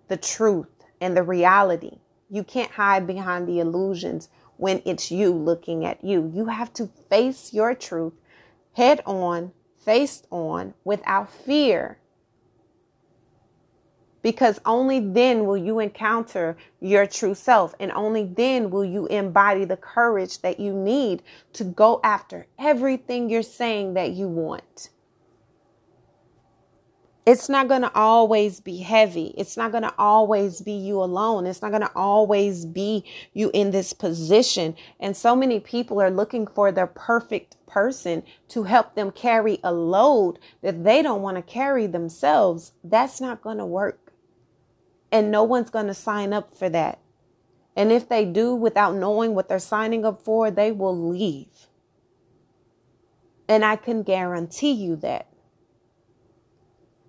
the 0.08 0.18
truth 0.18 0.68
and 1.00 1.16
the 1.16 1.24
reality. 1.24 2.00
You 2.30 2.44
can't 2.44 2.72
hide 2.72 3.08
behind 3.08 3.48
the 3.48 3.60
illusions 3.60 4.30
when 4.58 4.82
it's 4.86 5.12
you 5.12 5.32
looking 5.32 5.86
at 5.86 6.04
you. 6.04 6.32
You 6.34 6.48
have 6.48 6.74
to 6.74 6.90
face 7.10 7.54
your 7.54 7.74
truth 7.74 8.14
head 8.74 9.02
on, 9.06 9.52
faced 9.84 10.28
on, 10.32 10.74
without 10.84 11.32
fear 11.32 11.98
because 14.30 14.62
only 14.64 15.00
then 15.00 15.48
will 15.48 15.58
you 15.58 15.80
encounter 15.80 16.56
your 16.82 17.08
true 17.08 17.34
self 17.34 17.74
and 17.80 17.92
only 17.94 18.26
then 18.26 18.70
will 18.70 18.86
you 18.86 19.08
embody 19.08 19.66
the 19.66 19.76
courage 19.76 20.40
that 20.42 20.60
you 20.60 20.72
need 20.72 21.24
to 21.52 21.64
go 21.64 22.00
after 22.04 22.46
everything 22.60 23.28
you're 23.28 23.42
saying 23.42 23.96
that 23.96 24.12
you 24.12 24.28
want. 24.28 24.92
It's 27.26 27.50
not 27.50 27.68
going 27.68 27.82
to 27.82 27.92
always 27.96 28.60
be 28.60 28.78
heavy. 28.78 29.34
It's 29.36 29.58
not 29.58 29.72
going 29.72 29.82
to 29.82 29.94
always 29.98 30.62
be 30.62 30.74
you 30.74 31.02
alone. 31.02 31.48
It's 31.48 31.64
not 31.64 31.72
going 31.72 31.82
to 31.82 31.92
always 31.96 32.68
be 32.68 33.04
you 33.34 33.50
in 33.52 33.72
this 33.72 33.94
position. 33.94 34.76
And 35.00 35.18
so 35.18 35.36
many 35.36 35.60
people 35.60 36.00
are 36.00 36.12
looking 36.12 36.46
for 36.46 36.72
their 36.72 36.86
perfect 36.86 37.56
person 37.66 38.22
to 38.50 38.62
help 38.62 38.94
them 38.94 39.10
carry 39.10 39.60
a 39.64 39.74
load 39.74 40.38
that 40.62 40.84
they 40.84 41.02
don't 41.02 41.24
want 41.24 41.38
to 41.38 41.42
carry 41.42 41.88
themselves. 41.88 42.74
That's 42.84 43.20
not 43.20 43.42
going 43.42 43.58
to 43.58 43.66
work. 43.66 44.09
And 45.12 45.32
no 45.32 45.44
one's 45.44 45.70
going 45.70 45.88
to 45.88 45.94
sign 45.94 46.34
up 46.34 46.56
for 46.56 46.70
that. 46.70 47.00
And 47.76 47.92
if 47.92 48.10
they 48.10 48.26
do 48.26 48.54
without 48.54 48.96
knowing 48.96 49.34
what 49.34 49.48
they're 49.48 49.60
signing 49.60 50.06
up 50.06 50.22
for, 50.22 50.52
they 50.52 50.72
will 50.72 50.98
leave. 50.98 51.68
And 53.48 53.66
I 53.66 53.76
can 53.76 54.04
guarantee 54.04 54.74
you 54.74 54.96
that. 54.98 55.28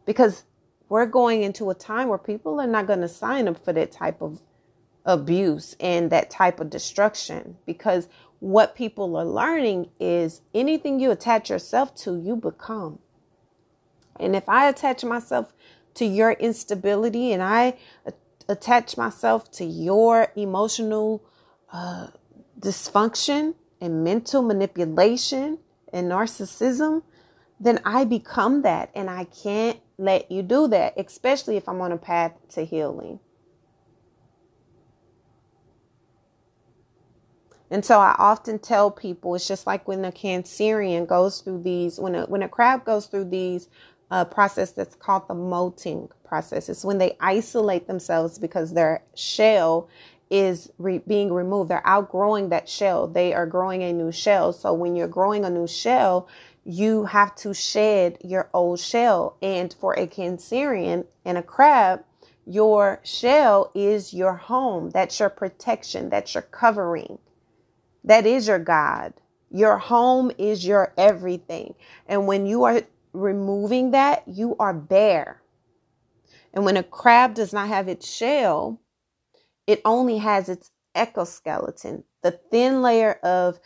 Because 0.07 0.45
we're 0.89 1.07
going 1.07 1.43
into 1.43 1.71
a 1.71 1.75
time 1.75 2.09
where 2.09 2.19
people 2.19 2.61
are 2.61 2.67
not 2.67 2.87
going 2.87 3.01
to 3.01 3.09
sign 3.09 3.49
up 3.49 3.63
for 3.65 3.73
that 3.73 3.93
type 3.93 4.23
of 4.23 4.41
abuse 5.05 5.77
and 5.81 6.11
that 6.11 6.31
type 6.31 6.61
of 6.61 6.71
destruction. 6.71 7.57
Because 7.67 8.09
what 8.39 8.75
people 8.75 9.17
are 9.17 9.25
learning 9.25 9.91
is 10.01 10.41
anything 10.55 10.99
you 10.99 11.11
attach 11.11 11.51
yourself 11.51 11.95
to, 11.97 12.19
you 12.19 12.37
become. 12.37 12.99
And 14.19 14.35
if 14.35 14.49
I 14.49 14.69
attach 14.69 15.05
myself 15.05 15.53
to 15.95 16.05
your 16.05 16.33
instability 16.33 17.33
and 17.33 17.43
I 17.43 17.77
attach 18.49 18.97
myself 18.97 19.51
to 19.53 19.65
your 19.65 20.33
emotional 20.37 21.23
uh, 21.73 22.09
dysfunction 22.59 23.55
and 23.81 24.05
mental 24.05 24.43
manipulation 24.43 25.59
and 25.93 26.11
narcissism, 26.11 27.03
then 27.59 27.81
I 27.85 28.05
become 28.05 28.63
that. 28.63 28.91
And 28.95 29.09
I 29.09 29.25
can't 29.25 29.79
let 29.99 30.31
you 30.31 30.43
do 30.43 30.69
that, 30.69 30.95
especially 30.97 31.57
if 31.57 31.69
I'm 31.69 31.81
on 31.81 31.93
a 31.93 31.97
path 31.97 32.33
to 32.51 32.65
healing. 32.65 33.21
And 37.71 37.85
so 37.85 38.01
I 38.01 38.17
often 38.19 38.59
tell 38.59 38.91
people 38.91 39.37
it's 39.37 39.47
just 39.47 39.65
like 39.67 39.87
when 39.87 40.05
a 40.05 40.11
cancerian 40.11 41.07
goes 41.07 41.41
through 41.41 41.63
these, 41.63 42.01
when 42.01 42.17
a, 42.17 42.27
when 42.27 42.43
a 42.43 42.49
crab 42.49 42.85
goes 42.85 43.07
through 43.07 43.27
these 43.27 43.69
a 44.11 44.25
process 44.25 44.73
that's 44.73 44.95
called 44.95 45.29
the 45.29 45.35
molting 45.35 46.09
process. 46.25 46.69
It's 46.69 46.85
when 46.85 46.99
they 46.99 47.17
isolate 47.21 47.87
themselves 47.87 48.39
because 48.39 48.73
their 48.73 49.03
shell 49.15 49.89
is 50.31 50.71
re- 50.79 51.03
being 51.07 51.33
removed. 51.33 51.71
They're 51.71 51.87
outgrowing 51.87 52.49
that 52.51 52.69
shell. 52.69 53.07
They 53.07 53.35
are 53.35 53.47
growing 53.47 53.83
a 53.83 53.93
new 53.93 54.13
shell. 54.13 54.53
So 54.53 54.73
when 54.73 54.97
you're 54.97 55.09
growing 55.09 55.45
a 55.45 55.51
new 55.51 55.67
shell, 55.67 56.29
you 56.65 57.05
have 57.07 57.35
to 57.37 57.53
shed 57.53 58.19
your 58.23 58.49
old 58.55 58.81
shell. 58.81 59.37
And 59.43 59.75
for 59.81 59.95
a 59.95 60.07
cancerian 60.07 61.07
and 61.25 61.39
a 61.39 61.43
crab, 61.43 62.05
your 62.47 63.01
shell 63.05 63.71
is 63.75 64.15
your 64.15 64.35
home. 64.35 64.91
That's 64.91 65.19
your 65.21 65.31
protection. 65.31 66.11
That's 66.11 66.35
your 66.35 66.43
covering. 66.43 67.19
That 68.05 68.27
is 68.27 68.49
your 68.49 68.59
God. 68.59 69.15
Your 69.51 69.79
home 69.79 70.31
is 70.39 70.67
your 70.67 70.93
everything. 70.97 71.75
And 72.07 72.27
when 72.27 72.47
you 72.47 72.65
are 72.65 72.83
removing 73.13 73.93
that, 73.93 74.23
you 74.27 74.57
are 74.59 74.75
bare. 74.75 75.43
And 76.53 76.65
when 76.65 76.77
a 76.77 76.83
crab 76.83 77.35
does 77.35 77.53
not 77.53 77.69
have 77.69 77.89
its 77.89 78.09
shell, 78.09 78.81
it 79.67 79.81
only 79.85 80.19
has 80.19 80.49
its 80.49 80.71
exoskeleton, 80.95 82.05
the 82.23 82.33
thin 82.33 82.83
layer 82.83 83.13
of 83.23 83.61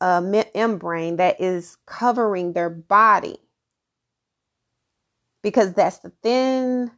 uh, 0.00 0.20
membrane 0.20 1.16
that 1.16 1.40
is 1.40 1.76
covering 1.86 2.52
their 2.52 2.70
body. 2.70 3.38
Because 5.42 5.72
that's 5.72 5.98
the 5.98 6.12
thin 6.22 6.90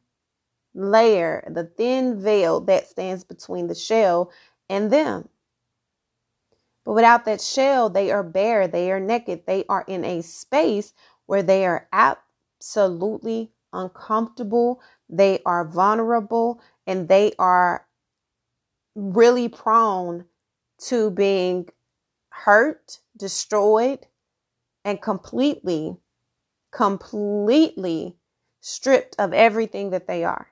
layer, 0.75 1.49
the 1.53 1.65
thin 1.65 2.21
veil 2.21 2.61
that 2.61 2.89
stands 2.89 3.25
between 3.25 3.69
the 3.69 3.75
shell 3.75 4.33
and 4.69 4.91
them. 4.91 5.29
But 6.85 6.95
without 6.95 7.25
that 7.25 7.41
shell, 7.41 7.89
they 7.89 8.11
are 8.11 8.23
bare, 8.23 8.69
they 8.69 8.91
are 8.91 9.01
naked, 9.01 9.45
they 9.47 9.65
are 9.69 9.85
in 9.87 10.05
a 10.05 10.23
space 10.23 10.93
where 11.27 11.43
they 11.43 11.67
are 11.67 11.89
absolutely 11.93 13.53
uncomfortable, 13.73 14.81
they 15.09 15.41
are 15.45 15.65
vulnerable, 15.67 16.61
and 16.87 17.09
they 17.09 17.33
are 17.39 17.87
really 18.95 19.49
prone 19.49 20.25
to 20.79 21.11
being 21.11 21.69
hurt, 22.31 23.01
destroyed, 23.17 24.07
and 24.85 25.01
completely, 25.01 25.97
completely 26.73 28.17
stripped 28.61 29.17
of 29.19 29.33
everything 29.33 29.91
that 29.91 30.07
they 30.07 30.25
are. 30.25 30.49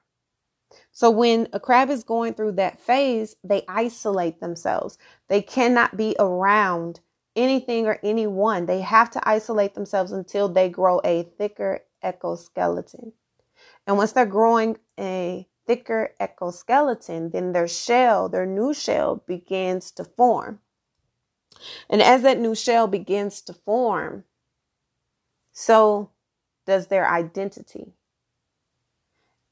So 0.91 1.11
when 1.11 1.49
a 1.53 1.61
crab 1.61 1.91
is 1.91 2.05
going 2.05 2.35
through 2.35 2.53
that 2.53 2.81
phase, 2.81 3.37
they 3.43 3.63
isolate 3.69 4.41
themselves. 4.41 4.99
They 5.29 5.43
cannot 5.43 5.97
be 5.97 6.15
around 6.19 7.01
anything 7.37 7.87
or 7.87 7.99
anyone. 8.03 8.67
They 8.67 8.81
have 8.81 9.11
to 9.13 9.29
isolate 9.29 9.75
themselves 9.75 10.13
until 10.13 10.49
they 10.49 10.69
grow 10.69 11.01
a 11.05 11.25
thicker 11.39 11.81
exoskeleton. 12.03 13.13
And 13.87 13.97
once 13.97 14.13
they're 14.13 14.27
growing 14.27 14.79
a 14.99 15.47
thicker 15.67 16.15
exoskeleton, 16.21 17.31
then 17.31 17.53
their 17.53 17.69
shell, 17.69 18.29
their 18.29 18.47
new 18.47 18.75
shell 18.75 19.23
begins 19.27 19.91
to 19.93 20.05
form. 20.05 20.61
And 21.89 22.03
as 22.03 22.23
that 22.23 22.41
new 22.41 22.55
shell 22.55 22.87
begins 22.87 23.41
to 23.43 23.53
form, 23.53 24.25
so 25.53 26.11
does 26.67 26.87
their 26.87 27.09
identity. 27.09 27.93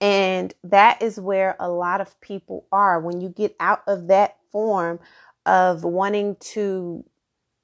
And 0.01 0.55
that 0.64 1.03
is 1.03 1.21
where 1.21 1.57
a 1.61 1.69
lot 1.69 2.01
of 2.01 2.19
people 2.21 2.66
are. 2.73 3.01
When 3.01 3.21
you 3.21 3.29
get 3.29 3.55
out 3.61 3.83
of 3.87 4.07
that 4.09 4.38
form 4.51 4.99
of 5.45 5.85
wanting 5.85 6.37
to, 6.37 7.05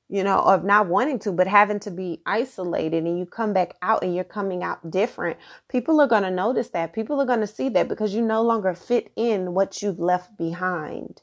you 0.08 0.22
know, 0.22 0.38
of 0.38 0.64
not 0.64 0.86
wanting 0.86 1.18
to, 1.20 1.32
but 1.32 1.46
having 1.48 1.80
to 1.80 1.90
be 1.90 2.20
isolated 2.26 3.04
and 3.04 3.18
you 3.18 3.26
come 3.26 3.52
back 3.52 3.76
out 3.82 4.02
and 4.04 4.14
you're 4.14 4.24
coming 4.24 4.62
out 4.62 4.90
different, 4.90 5.36
people 5.68 6.00
are 6.00 6.06
going 6.06 6.22
to 6.22 6.30
notice 6.30 6.68
that. 6.68 6.92
People 6.92 7.20
are 7.20 7.26
going 7.26 7.40
to 7.40 7.46
see 7.46 7.68
that 7.70 7.88
because 7.88 8.14
you 8.14 8.22
no 8.22 8.42
longer 8.42 8.74
fit 8.74 9.10
in 9.16 9.54
what 9.54 9.82
you've 9.82 9.98
left 9.98 10.36
behind. 10.36 11.22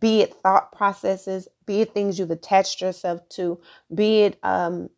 Be 0.00 0.20
it 0.20 0.34
thought 0.34 0.72
processes, 0.72 1.48
be 1.64 1.80
it 1.82 1.94
things 1.94 2.18
you've 2.18 2.32
attached 2.32 2.80
yourself 2.80 3.26
to, 3.30 3.60
be 3.94 4.22
it 4.22 4.38
um, 4.42 4.90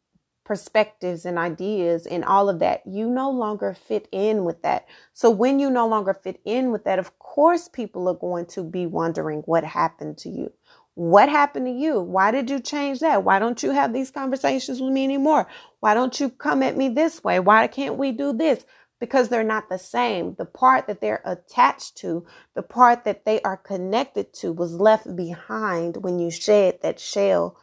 perspectives 0.47 1.27
and 1.27 1.39
ideas 1.39 2.07
and 2.07 2.25
all 2.25 2.49
of 2.49 2.61
that. 2.61 2.83
You 2.87 3.09
no 3.11 3.31
longer 3.31 3.75
fit 3.75 4.09
in 4.13 4.45
with 4.45 4.63
that. 4.63 4.87
So 5.13 5.29
when 5.29 5.59
you 5.59 5.69
no 5.69 5.87
longer 5.87 6.15
fit 6.15 6.41
in 6.45 6.73
with 6.73 6.85
that, 6.85 6.99
of 6.99 7.19
course, 7.19 7.69
people 7.69 8.09
are 8.09 8.15
going 8.15 8.47
to 8.47 8.65
be 8.65 8.87
wondering 8.87 9.41
what 9.41 9.65
happened 9.65 10.17
to 10.19 10.31
you. 10.31 10.53
What 10.97 11.29
happened 11.29 11.67
to 11.67 11.73
you? 11.73 12.01
Why 12.01 12.31
did 12.31 12.49
you 12.49 12.59
change 12.59 13.01
that? 13.01 13.23
Why 13.23 13.39
don't 13.39 13.63
you 13.63 13.73
have 13.73 13.93
these 13.93 14.11
conversations 14.11 14.81
with 14.81 14.95
me 14.95 15.05
anymore? 15.05 15.47
Why 15.81 15.93
don't 15.93 16.19
you 16.19 16.31
come 16.31 16.63
at 16.63 16.75
me 16.75 16.89
this 16.89 17.23
way? 17.23 17.39
Why 17.39 17.67
can't 17.67 17.99
we 17.99 18.13
do 18.13 18.33
this? 18.33 18.65
Because 18.99 19.29
they're 19.29 19.45
not 19.45 19.69
the 19.69 19.79
same. 19.79 20.37
The 20.37 20.47
part 20.47 20.87
that 20.87 21.03
they're 21.03 21.21
attached 21.27 21.99
to, 21.99 22.25
the 22.55 22.63
part 22.63 23.05
that 23.05 23.27
they 23.27 23.43
are 23.43 23.59
connected 23.59 24.33
to 24.37 24.55
was 24.55 24.73
left 24.73 25.15
behind 25.15 25.99
when 25.99 26.19
you 26.19 26.31
shed 26.31 26.79
that 26.81 26.99
shell 26.99 27.59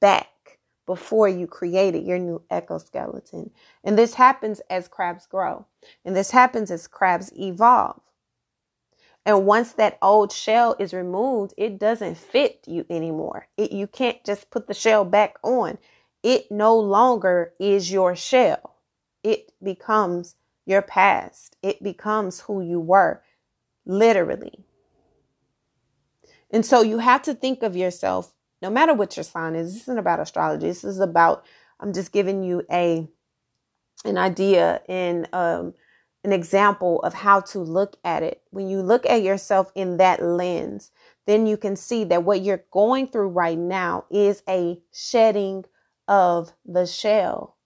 back 0.00 0.60
before 0.86 1.28
you 1.28 1.48
created 1.48 2.06
your 2.06 2.20
new 2.20 2.40
exoskeleton. 2.52 3.50
And 3.82 3.98
this 3.98 4.14
happens 4.14 4.60
as 4.70 4.86
crabs 4.86 5.26
grow. 5.26 5.66
And 6.04 6.14
this 6.14 6.30
happens 6.30 6.70
as 6.70 6.86
crabs 6.86 7.32
evolve. 7.36 8.00
And 9.26 9.44
once 9.44 9.72
that 9.72 9.98
old 10.00 10.32
shell 10.32 10.76
is 10.78 10.94
removed, 10.94 11.52
it 11.58 11.78
doesn't 11.78 12.16
fit 12.16 12.64
you 12.66 12.86
anymore. 12.88 13.48
It, 13.58 13.72
you 13.72 13.86
can't 13.86 14.24
just 14.24 14.50
put 14.50 14.68
the 14.68 14.74
shell 14.74 15.04
back 15.04 15.36
on. 15.42 15.78
It 16.22 16.50
no 16.50 16.78
longer 16.78 17.52
is 17.60 17.92
your 17.92 18.16
shell. 18.16 18.76
It 19.22 19.52
becomes 19.62 20.36
your 20.64 20.80
past. 20.80 21.56
It 21.62 21.82
becomes 21.82 22.40
who 22.40 22.62
you 22.62 22.80
were, 22.80 23.22
literally. 23.84 24.64
And 26.50 26.64
so 26.64 26.82
you 26.82 26.98
have 26.98 27.22
to 27.22 27.34
think 27.34 27.62
of 27.62 27.76
yourself 27.76 28.32
no 28.62 28.70
matter 28.70 28.94
what 28.94 29.16
your 29.16 29.24
sign 29.24 29.54
is, 29.54 29.72
this 29.72 29.82
isn't 29.82 29.98
about 29.98 30.20
astrology. 30.20 30.66
This 30.66 30.84
is 30.84 30.98
about 30.98 31.44
I'm 31.78 31.92
just 31.92 32.12
giving 32.12 32.42
you 32.42 32.62
a 32.70 33.06
an 34.04 34.18
idea 34.18 34.80
and 34.88 35.28
um, 35.32 35.74
an 36.26 36.32
example 36.32 37.00
of 37.02 37.14
how 37.14 37.40
to 37.40 37.60
look 37.60 37.96
at 38.04 38.24
it. 38.24 38.42
When 38.50 38.68
you 38.68 38.82
look 38.82 39.06
at 39.06 39.22
yourself 39.22 39.70
in 39.76 39.96
that 39.98 40.20
lens, 40.20 40.90
then 41.24 41.46
you 41.46 41.56
can 41.56 41.76
see 41.76 42.02
that 42.04 42.24
what 42.24 42.42
you're 42.42 42.64
going 42.72 43.06
through 43.06 43.28
right 43.28 43.56
now 43.56 44.06
is 44.10 44.42
a 44.48 44.80
shedding 44.92 45.64
of 46.08 46.52
the 46.64 46.84
shell. 46.84 47.56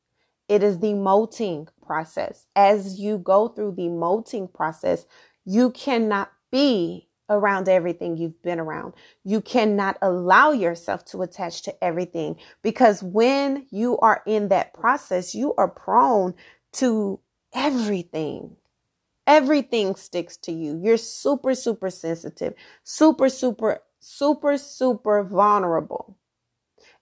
It 0.46 0.62
is 0.62 0.81
the 0.81 0.92
molting 0.92 1.68
process. 1.87 2.46
As 2.55 3.01
you 3.01 3.16
go 3.16 3.49
through 3.49 3.77
the 3.77 3.88
molting 3.88 4.46
process, 4.46 5.07
you 5.46 5.70
cannot 5.70 6.31
be 6.53 7.09
around 7.31 7.66
everything 7.66 8.18
you've 8.18 8.42
been 8.42 8.61
around. 8.61 8.92
You 9.25 9.40
cannot 9.40 9.96
allow 10.03 10.51
yourself 10.51 11.07
to 11.07 11.23
attach 11.23 11.62
to 11.62 11.85
everything 11.85 12.37
because 12.61 13.03
when 13.03 13.66
you 13.70 13.96
are 14.01 14.23
in 14.27 14.49
that 14.49 14.75
process, 14.75 15.35
you 15.35 15.55
are 15.55 15.68
prone 15.68 16.35
to 16.73 17.20
everything. 17.54 18.56
Everything 19.26 19.94
sticks 19.94 20.36
to 20.38 20.52
you. 20.52 20.80
You're 20.82 20.96
super, 20.96 21.54
super 21.54 21.90
sensitive, 21.90 22.54
super, 22.82 23.28
super, 23.28 23.80
super, 24.00 24.58
super 24.58 25.22
vulnerable. 25.22 26.16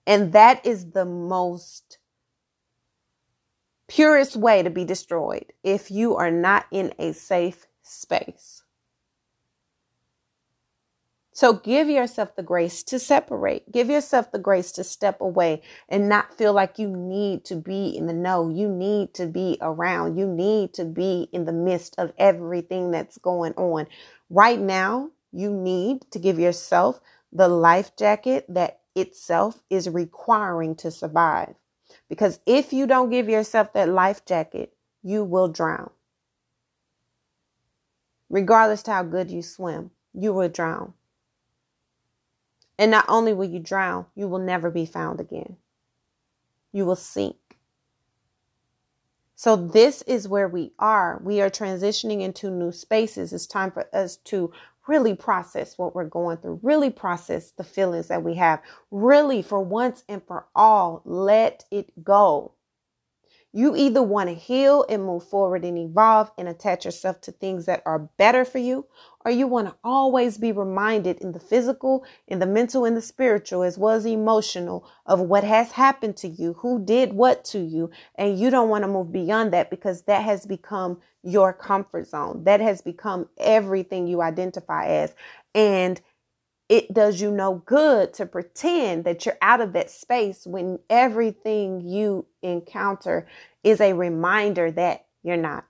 And 0.07 0.33
that 0.33 0.65
is 0.67 0.91
the 0.93 1.05
most 1.05 1.99
purest 3.89 4.37
way 4.37 4.63
to 4.63 4.71
be 4.71 4.85
destroyed 4.85 5.53
if 5.65 5.91
you 5.91 6.17
are 6.17 6.31
not 6.31 6.67
in 6.71 6.93
a 6.99 7.13
safe 7.13 7.67
space. 7.83 8.63
So 11.39 11.53
give 11.53 11.89
yourself 11.89 12.35
the 12.35 12.43
grace 12.43 12.83
to 12.83 12.99
separate. 12.99 13.71
Give 13.71 13.89
yourself 13.89 14.33
the 14.33 14.41
grace 14.41 14.73
to 14.73 14.83
step 14.83 15.21
away 15.21 15.63
and 15.89 16.09
not 16.09 16.37
feel 16.37 16.53
like 16.53 16.81
you 16.81 16.89
need 16.89 17.45
to 17.45 17.55
be 17.55 17.97
in 17.97 18.09
the 18.09 18.13
know. 18.13 18.49
You 18.49 18.69
need 18.69 19.15
to 19.15 19.27
be 19.29 19.57
around. 19.61 20.19
You 20.19 20.27
need 20.27 20.75
to 20.75 20.85
be 20.85 21.29
in 21.33 21.45
the 21.45 21.53
midst 21.53 21.95
of 21.97 22.13
everything 22.19 22.91
that's 22.91 23.19
going 23.19 23.53
on. 23.53 23.87
Right 24.29 24.59
now, 24.59 25.11
you 25.31 25.53
need 25.53 26.11
to 26.11 26.19
give 26.19 26.41
yourself 26.41 27.01
the 27.33 27.47
life 27.47 27.95
jacket 27.97 28.45
that 28.49 28.81
itself 28.97 29.63
is 29.71 29.89
requiring 29.89 30.75
to 30.75 30.91
survive. 30.91 31.55
Because 32.09 32.41
if 32.47 32.73
you 32.73 32.85
don't 32.85 33.11
give 33.11 33.29
yourself 33.29 33.73
that 33.75 33.89
life 33.89 34.25
jacket, 34.25 34.73
you 35.05 35.23
will 35.23 35.47
drown. 35.47 35.91
Regardless 38.29 38.83
to 38.83 38.91
how 38.91 39.05
good 39.05 39.31
you 39.31 39.43
swim, 39.43 39.93
you 40.13 40.33
will 40.33 40.49
drown. 40.49 40.95
And 42.79 42.91
not 42.91 43.07
only 43.09 43.33
will 43.33 43.49
you 43.49 43.59
drown, 43.59 44.07
you 44.15 44.29
will 44.29 44.39
never 44.39 44.71
be 44.71 44.87
found 44.87 45.21
again. 45.21 45.57
You 46.73 46.87
will 46.87 46.97
sink. 46.97 47.37
So, 49.35 49.55
this 49.57 50.03
is 50.03 50.27
where 50.29 50.49
we 50.49 50.73
are. 50.79 51.21
We 51.23 51.41
are 51.41 51.51
transitioning 51.51 52.23
into 52.23 52.51
new 52.51 52.73
spaces. 52.73 53.33
It's 53.33 53.47
time 53.47 53.71
for 53.71 53.89
us 53.95 54.17
to 54.25 54.53
really 54.89 55.15
process 55.15 55.79
what 55.79 55.95
we're 55.95 56.05
going 56.05 56.39
through, 56.39 56.61
really 56.63 56.91
process 56.91 57.53
the 57.53 57.63
feelings 57.63 58.09
that 58.09 58.25
we 58.25 58.35
have, 58.35 58.61
really, 58.91 59.43
for 59.43 59.61
once 59.61 60.03
and 60.09 60.23
for 60.27 60.47
all, 60.57 61.03
let 61.05 61.65
it 61.71 62.03
go. 62.03 62.53
You 63.53 63.75
either 63.75 64.03
want 64.03 64.29
to 64.29 64.35
heal 64.35 64.85
and 64.91 65.05
move 65.05 65.25
forward 65.25 65.65
and 65.65 65.79
evolve 65.79 66.31
and 66.37 66.49
attach 66.49 66.85
yourself 66.85 67.21
to 67.23 67.33
things 67.33 67.65
that 67.65 67.83
are 67.87 68.11
better 68.19 68.45
for 68.45 68.59
you, 68.59 68.87
or 69.25 69.31
you 69.31 69.47
want 69.47 69.69
to 69.69 69.75
always 69.83 70.37
be 70.37 70.53
reminded 70.53 71.19
in 71.19 71.33
the 71.33 71.41
physical, 71.41 72.05
in 72.27 72.41
the 72.41 72.47
mental, 72.47 72.85
and 72.85 72.97
the 72.97 73.03
spiritual, 73.03 73.63
as 73.63 73.79
well 73.79 73.95
as 73.95 74.05
emotional, 74.05 74.87
of 75.07 75.21
what 75.21 75.45
has 75.45 75.73
happened 75.73 76.17
to 76.19 76.29
you, 76.29 76.53
who 76.55 76.85
did 76.85 77.15
what 77.15 77.45
to 77.47 77.59
you, 77.59 77.91
and 78.17 78.39
you 78.39 78.51
don't 78.51 78.69
want 78.69 78.85
to 78.85 78.89
move 78.89 79.13
beyond 79.13 79.53
that 79.53 79.71
because 79.71 80.03
that 80.03 80.25
has 80.25 80.45
become 80.45 81.01
your 81.23 81.53
comfort 81.53 82.07
zone. 82.07 82.45
That 82.45 82.61
has 82.61 82.83
become 82.83 83.29
everything 83.39 84.07
you 84.07 84.23
identify 84.23 84.87
as. 84.87 85.15
And 85.55 86.01
it 86.69 86.93
does 86.93 87.21
you 87.21 87.31
no 87.31 87.63
good 87.67 88.13
to 88.15 88.27
pretend 88.27 89.05
that 89.05 89.25
you're 89.25 89.39
out 89.41 89.61
of 89.61 89.73
that 89.73 89.91
space 89.91 90.47
when 90.47 90.79
everything 90.91 91.81
you 91.81 92.27
encounter 92.43 93.27
is 93.65 93.81
a 93.81 93.95
reminder 93.95 94.71
that 94.73 95.07
you're 95.23 95.37
not. 95.37 95.65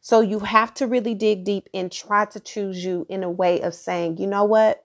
So 0.00 0.20
you 0.20 0.40
have 0.40 0.74
to 0.74 0.86
really 0.86 1.14
dig 1.14 1.44
deep 1.44 1.68
and 1.74 1.90
try 1.90 2.24
to 2.26 2.40
choose 2.40 2.84
you 2.84 3.06
in 3.08 3.22
a 3.22 3.30
way 3.30 3.60
of 3.60 3.74
saying, 3.74 4.18
you 4.18 4.26
know 4.26 4.44
what? 4.44 4.84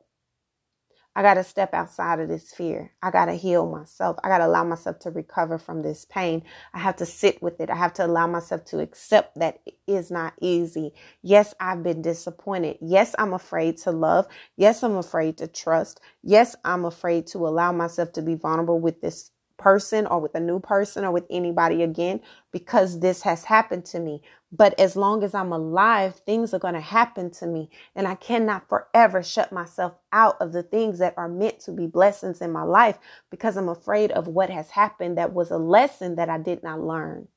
I 1.16 1.24
got 1.24 1.36
to 1.36 1.46
step 1.46 1.74
outside 1.74 2.20
of 2.22 2.30
this 2.30 2.54
fear. 2.54 2.92
I 3.04 3.12
got 3.12 3.26
to 3.28 3.34
heal 3.36 3.70
myself. 3.70 4.18
I 4.24 4.30
got 4.30 4.40
to 4.40 4.48
allow 4.48 4.64
myself 4.66 5.00
to 5.02 5.12
recover 5.12 5.60
from 5.60 5.84
this 5.84 6.06
pain. 6.06 6.44
I 6.74 6.80
have 6.80 6.98
to 6.98 7.08
sit 7.08 7.44
with 7.44 7.62
it. 7.62 7.70
I 7.70 7.76
have 7.76 7.94
to 7.96 8.06
allow 8.08 8.28
myself 8.28 8.66
to 8.68 8.80
accept 8.80 9.40
that 9.40 9.60
it 9.66 9.76
is 9.88 10.12
not 10.12 10.34
easy. 10.42 10.94
Yes, 11.24 11.54
I've 11.60 11.84
been 11.84 12.02
disappointed. 12.02 12.78
Yes, 12.82 13.16
I'm 13.20 13.34
afraid 13.34 13.78
to 13.80 13.92
love. 13.92 14.28
Yes, 14.58 14.84
I'm 14.84 14.98
afraid 14.98 15.38
to 15.40 15.48
trust. 15.48 16.02
Yes, 16.24 16.56
I'm 16.66 16.86
afraid 16.86 17.28
to 17.28 17.40
allow 17.48 17.74
myself 17.74 18.14
to 18.14 18.24
be 18.24 18.36
vulnerable 18.36 18.80
with 18.80 19.02
this 19.02 19.32
person 19.58 20.08
or 20.08 20.20
with 20.20 20.36
a 20.36 20.42
new 20.42 20.60
person 20.60 21.06
or 21.06 21.12
with 21.12 21.26
anybody 21.30 21.84
again 21.84 22.22
because 22.52 23.00
this 23.02 23.24
has 23.24 23.46
happened 23.46 23.86
to 23.86 24.00
me. 24.00 24.22
But 24.56 24.80
as 24.80 24.96
long 24.96 25.24
as 25.24 25.34
I'm 25.34 25.52
alive, 25.52 26.18
things 26.28 26.54
are 26.54 26.60
going 26.60 26.76
to 26.76 26.80
happen 26.80 27.32
to 27.32 27.48
me. 27.48 27.72
And 27.96 28.08
I 28.08 28.14
cannot 28.14 28.70
forever 28.70 29.24
shut 29.24 29.52
myself 29.52 29.94
out 30.12 30.40
of 30.40 30.54
the 30.54 30.62
things 30.62 31.00
that 31.00 31.16
are 31.18 31.28
meant 31.28 31.60
to 31.62 31.72
be 31.72 31.88
blessings 31.88 32.40
in 32.40 32.52
my 32.52 32.62
life 32.62 33.00
because 33.32 33.58
I'm 33.58 33.68
afraid 33.68 34.12
of 34.12 34.28
what 34.28 34.52
has 34.52 34.70
happened 34.70 35.18
that 35.18 35.34
was 35.34 35.50
a 35.50 35.58
lesson 35.58 36.16
that 36.16 36.30
I 36.30 36.38
did 36.38 36.62
not 36.62 36.80
learn. 36.80 37.28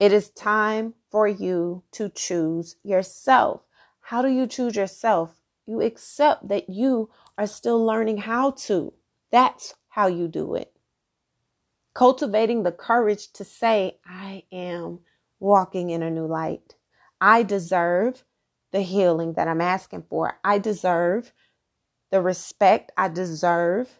It 0.00 0.12
is 0.12 0.30
time 0.30 0.94
for 1.12 1.28
you 1.28 1.84
to 1.92 2.08
choose 2.08 2.74
yourself. 2.82 3.62
How 4.00 4.22
do 4.22 4.28
you 4.28 4.48
choose 4.48 4.74
yourself? 4.74 5.40
You 5.64 5.80
accept 5.80 6.48
that 6.48 6.68
you 6.68 7.10
are 7.38 7.46
still 7.46 7.84
learning 7.84 8.18
how 8.18 8.50
to. 8.50 8.92
That's 9.30 9.74
how 9.88 10.08
you 10.08 10.26
do 10.26 10.56
it. 10.56 10.72
Cultivating 11.94 12.64
the 12.64 12.72
courage 12.72 13.32
to 13.34 13.44
say, 13.44 13.98
I 14.04 14.42
am 14.50 15.00
walking 15.40 15.90
in 15.90 16.02
a 16.02 16.10
new 16.10 16.26
light. 16.26 16.76
I 17.20 17.42
deserve 17.42 18.24
the 18.72 18.82
healing 18.82 19.34
that 19.34 19.48
I'm 19.48 19.60
asking 19.60 20.04
for. 20.10 20.38
I 20.44 20.58
deserve 20.58 21.32
the 22.10 22.22
respect. 22.22 22.92
I 22.96 23.08
deserve 23.08 23.90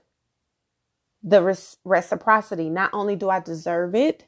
the 1.22 1.42
res- 1.42 1.78
reciprocity. 1.84 2.70
Not 2.70 2.90
only 2.92 3.16
do 3.16 3.30
I 3.30 3.40
deserve 3.40 3.94
it, 3.94 4.26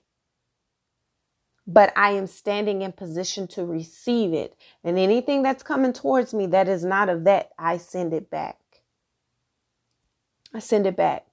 but 1.67 1.93
I 1.97 2.13
am 2.13 2.27
standing 2.27 2.83
in 2.83 2.93
position 2.93 3.47
to 3.49 3.65
receive 3.65 4.33
it. 4.33 4.57
And 4.85 4.99
anything 4.99 5.43
that's 5.43 5.63
coming 5.63 5.93
towards 5.93 6.35
me 6.35 6.47
that 6.49 6.69
is 6.69 6.85
not 6.85 7.11
of 7.11 7.25
that, 7.25 7.51
I 7.59 7.79
send 7.79 8.15
it 8.15 8.31
back. 8.31 8.59
I 10.55 10.61
send 10.61 10.87
it 10.87 10.97
back. 10.97 11.28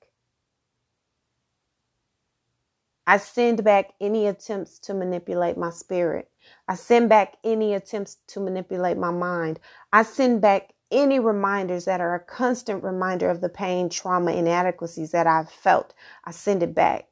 I 3.08 3.18
send 3.18 3.64
back 3.64 3.94
any 4.02 4.28
attempts 4.28 4.80
to 4.80 4.94
manipulate 4.94 5.58
my 5.58 5.70
spirit. 5.70 6.30
I 6.68 6.76
send 6.76 7.10
back 7.10 7.38
any 7.44 7.74
attempts 7.74 8.18
to 8.28 8.40
manipulate 8.40 8.98
my 8.98 9.12
mind. 9.12 9.60
I 9.94 10.04
send 10.04 10.42
back 10.42 10.74
any 10.92 11.20
reminders 11.20 11.86
that 11.86 12.02
are 12.02 12.16
a 12.16 12.20
constant 12.20 12.84
reminder 12.84 13.30
of 13.30 13.42
the 13.42 13.50
pain, 13.50 13.90
trauma, 13.90 14.32
inadequacies 14.32 15.12
that 15.12 15.28
I've 15.28 15.50
felt. 15.50 15.94
I 16.24 16.32
send 16.32 16.64
it 16.64 16.74
back. 16.74 17.08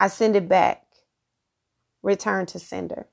I 0.00 0.08
send 0.08 0.36
it 0.36 0.48
back. 0.48 0.86
Return 2.02 2.46
to 2.46 2.58
sender. 2.58 3.08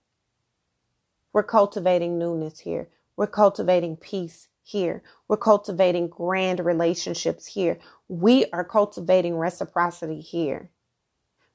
We're 1.34 1.44
cultivating 1.44 2.18
newness 2.18 2.60
here. 2.60 2.90
We're 3.16 3.28
cultivating 3.28 3.98
peace 3.98 4.48
here. 4.64 5.04
We're 5.28 5.38
cultivating 5.38 6.08
grand 6.08 6.60
relationships 6.60 7.48
here. 7.48 7.80
We 8.08 8.46
are 8.54 8.64
cultivating 8.64 9.36
reciprocity 9.36 10.22
here. 10.22 10.70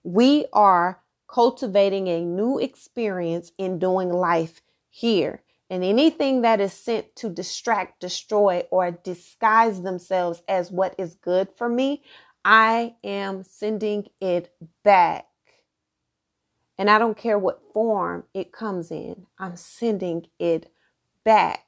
We 0.03 0.47
are 0.53 1.01
cultivating 1.29 2.09
a 2.09 2.25
new 2.25 2.59
experience 2.59 3.53
in 3.59 3.79
doing 3.79 4.11
life 4.11 4.61
here. 4.91 5.43
And 5.71 5.85
anything 5.85 6.43
that 6.43 6.61
is 6.61 6.73
sent 6.73 7.15
to 7.17 7.29
distract, 7.29 8.01
destroy, 8.01 8.65
or 8.71 8.91
disguise 8.91 9.83
themselves 9.83 10.43
as 10.49 10.71
what 10.71 10.95
is 10.97 11.15
good 11.15 11.49
for 11.57 11.69
me, 11.69 12.03
I 12.45 12.95
am 13.05 13.45
sending 13.45 14.09
it 14.21 14.55
back. 14.83 15.27
And 16.79 16.89
I 16.89 16.99
don't 16.99 17.19
care 17.19 17.39
what 17.39 17.61
form 17.75 18.25
it 18.33 18.53
comes 18.53 18.91
in, 18.91 19.27
I'm 19.39 19.57
sending 19.57 20.27
it 20.39 20.73
back. 21.25 21.68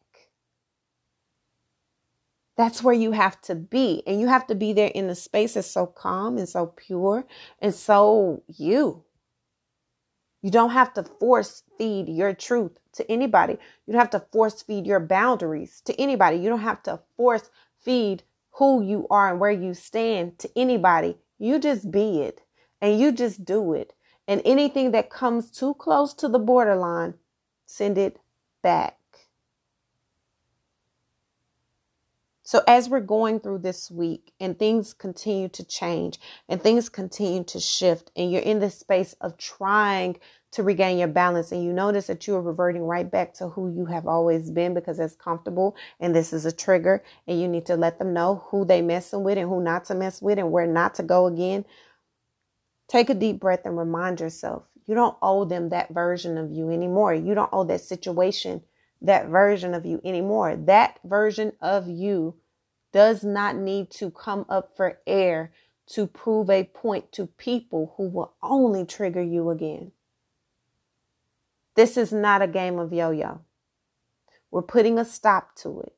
That's 2.60 2.82
where 2.82 2.94
you 2.94 3.12
have 3.12 3.40
to 3.44 3.54
be. 3.54 4.02
And 4.06 4.20
you 4.20 4.26
have 4.26 4.46
to 4.48 4.54
be 4.54 4.74
there 4.74 4.90
in 4.94 5.06
the 5.06 5.14
space 5.14 5.54
that's 5.54 5.66
so 5.66 5.86
calm 5.86 6.36
and 6.36 6.46
so 6.46 6.66
pure 6.66 7.24
and 7.58 7.74
so 7.74 8.42
you. 8.48 9.02
You 10.42 10.50
don't 10.50 10.72
have 10.72 10.92
to 10.92 11.02
force 11.02 11.62
feed 11.78 12.10
your 12.10 12.34
truth 12.34 12.78
to 12.92 13.10
anybody. 13.10 13.54
You 13.86 13.94
don't 13.94 14.00
have 14.00 14.10
to 14.10 14.26
force 14.30 14.60
feed 14.60 14.86
your 14.86 15.00
boundaries 15.00 15.80
to 15.86 15.98
anybody. 15.98 16.36
You 16.36 16.50
don't 16.50 16.60
have 16.60 16.82
to 16.82 17.00
force 17.16 17.48
feed 17.80 18.24
who 18.50 18.82
you 18.82 19.06
are 19.08 19.30
and 19.30 19.40
where 19.40 19.50
you 19.50 19.72
stand 19.72 20.38
to 20.40 20.50
anybody. 20.54 21.16
You 21.38 21.60
just 21.60 21.90
be 21.90 22.20
it 22.20 22.42
and 22.82 23.00
you 23.00 23.10
just 23.10 23.42
do 23.42 23.72
it. 23.72 23.94
And 24.28 24.42
anything 24.44 24.90
that 24.90 25.08
comes 25.08 25.50
too 25.50 25.72
close 25.76 26.12
to 26.12 26.28
the 26.28 26.38
borderline, 26.38 27.14
send 27.64 27.96
it 27.96 28.18
back. 28.62 28.99
So, 32.50 32.64
as 32.66 32.88
we're 32.88 32.98
going 32.98 33.38
through 33.38 33.58
this 33.58 33.92
week 33.92 34.32
and 34.40 34.58
things 34.58 34.92
continue 34.92 35.48
to 35.50 35.62
change 35.62 36.18
and 36.48 36.60
things 36.60 36.88
continue 36.88 37.44
to 37.44 37.60
shift, 37.60 38.10
and 38.16 38.32
you're 38.32 38.42
in 38.42 38.58
this 38.58 38.76
space 38.76 39.14
of 39.20 39.38
trying 39.38 40.16
to 40.50 40.64
regain 40.64 40.98
your 40.98 41.06
balance, 41.06 41.52
and 41.52 41.62
you 41.62 41.72
notice 41.72 42.08
that 42.08 42.26
you 42.26 42.34
are 42.34 42.42
reverting 42.42 42.82
right 42.82 43.08
back 43.08 43.34
to 43.34 43.50
who 43.50 43.72
you 43.72 43.84
have 43.84 44.08
always 44.08 44.50
been 44.50 44.74
because 44.74 44.98
it's 44.98 45.14
comfortable 45.14 45.76
and 46.00 46.12
this 46.12 46.32
is 46.32 46.44
a 46.44 46.50
trigger, 46.50 47.04
and 47.28 47.40
you 47.40 47.46
need 47.46 47.66
to 47.66 47.76
let 47.76 48.00
them 48.00 48.12
know 48.12 48.44
who 48.48 48.64
they're 48.64 48.82
messing 48.82 49.22
with 49.22 49.38
and 49.38 49.48
who 49.48 49.62
not 49.62 49.84
to 49.84 49.94
mess 49.94 50.20
with 50.20 50.36
and 50.36 50.50
where 50.50 50.66
not 50.66 50.96
to 50.96 51.04
go 51.04 51.26
again. 51.26 51.64
Take 52.88 53.10
a 53.10 53.14
deep 53.14 53.38
breath 53.38 53.64
and 53.64 53.78
remind 53.78 54.18
yourself 54.18 54.64
you 54.86 54.96
don't 54.96 55.16
owe 55.22 55.44
them 55.44 55.68
that 55.68 55.94
version 55.94 56.36
of 56.36 56.50
you 56.50 56.70
anymore. 56.70 57.14
You 57.14 57.36
don't 57.36 57.50
owe 57.52 57.62
that 57.62 57.82
situation 57.82 58.62
that 59.02 59.28
version 59.28 59.74
of 59.74 59.86
you 59.86 60.00
anymore. 60.04 60.56
That 60.56 60.98
version 61.04 61.52
of 61.60 61.88
you 61.88 62.34
does 62.92 63.22
not 63.24 63.56
need 63.56 63.90
to 63.90 64.10
come 64.10 64.44
up 64.48 64.76
for 64.76 64.98
air 65.06 65.52
to 65.86 66.06
prove 66.06 66.50
a 66.50 66.64
point 66.64 67.10
to 67.12 67.26
people 67.26 67.94
who 67.96 68.08
will 68.08 68.32
only 68.42 68.84
trigger 68.84 69.22
you 69.22 69.50
again. 69.50 69.92
This 71.74 71.96
is 71.96 72.12
not 72.12 72.42
a 72.42 72.46
game 72.46 72.78
of 72.78 72.92
yo 72.92 73.10
yo. 73.10 73.40
We're 74.50 74.62
putting 74.62 74.98
a 74.98 75.04
stop 75.04 75.54
to 75.56 75.80
it. 75.80 75.94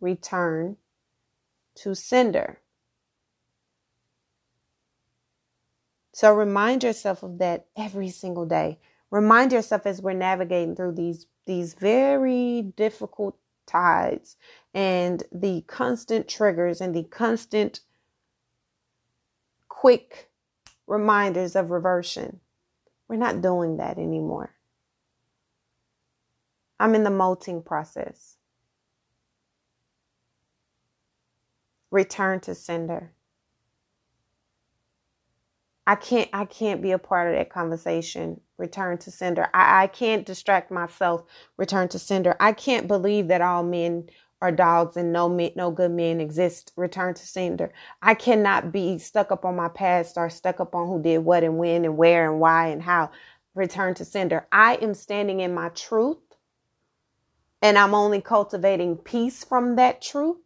Return 0.00 0.76
to 1.76 1.94
sender. 1.94 2.60
So 6.12 6.32
remind 6.34 6.84
yourself 6.84 7.22
of 7.22 7.38
that 7.38 7.66
every 7.76 8.10
single 8.10 8.44
day 8.44 8.78
remind 9.10 9.52
yourself 9.52 9.86
as 9.86 10.00
we're 10.00 10.12
navigating 10.12 10.74
through 10.74 10.92
these 10.92 11.26
these 11.46 11.74
very 11.74 12.62
difficult 12.76 13.36
tides 13.70 14.36
and 14.74 15.22
the 15.32 15.62
constant 15.62 16.28
triggers 16.28 16.80
and 16.80 16.94
the 16.94 17.04
constant 17.04 17.80
quick 19.68 20.30
reminders 20.86 21.56
of 21.56 21.70
reversion. 21.70 22.40
We're 23.08 23.16
not 23.16 23.42
doing 23.42 23.78
that 23.78 23.98
anymore. 23.98 24.54
I'm 26.78 26.94
in 26.94 27.04
the 27.04 27.10
molting 27.10 27.62
process. 27.62 28.36
Return 31.90 32.40
to 32.40 32.54
sender. 32.54 33.12
I 35.86 35.96
can't 35.96 36.30
I 36.32 36.44
can't 36.44 36.82
be 36.82 36.92
a 36.92 36.98
part 36.98 37.28
of 37.28 37.34
that 37.38 37.50
conversation. 37.50 38.40
Return 38.60 38.98
to 38.98 39.10
sender. 39.10 39.48
I, 39.54 39.84
I 39.84 39.86
can't 39.88 40.26
distract 40.26 40.70
myself. 40.70 41.24
Return 41.56 41.88
to 41.88 41.98
sender. 41.98 42.36
I 42.40 42.52
can't 42.52 42.86
believe 42.86 43.28
that 43.28 43.42
all 43.42 43.64
men 43.64 44.08
are 44.42 44.52
dogs 44.52 44.96
and 44.96 45.12
no 45.12 45.28
men, 45.28 45.52
no 45.56 45.72
good 45.72 45.90
men 45.90 46.20
exist. 46.20 46.72
Return 46.76 47.14
to 47.14 47.26
sender. 47.26 47.72
I 48.02 48.14
cannot 48.14 48.72
be 48.72 48.98
stuck 48.98 49.32
up 49.32 49.44
on 49.44 49.56
my 49.56 49.68
past 49.68 50.18
or 50.18 50.30
stuck 50.30 50.60
up 50.60 50.74
on 50.74 50.88
who 50.88 51.02
did 51.02 51.18
what 51.18 51.44
and 51.44 51.58
when 51.58 51.84
and 51.84 51.96
where 51.96 52.30
and 52.30 52.40
why 52.40 52.68
and 52.68 52.82
how. 52.82 53.10
Return 53.54 53.94
to 53.96 54.04
sender. 54.04 54.46
I 54.52 54.76
am 54.76 54.94
standing 54.94 55.40
in 55.40 55.54
my 55.54 55.70
truth 55.70 56.18
and 57.62 57.78
I'm 57.78 57.94
only 57.94 58.20
cultivating 58.20 58.96
peace 58.96 59.44
from 59.44 59.76
that 59.76 60.00
truth. 60.00 60.38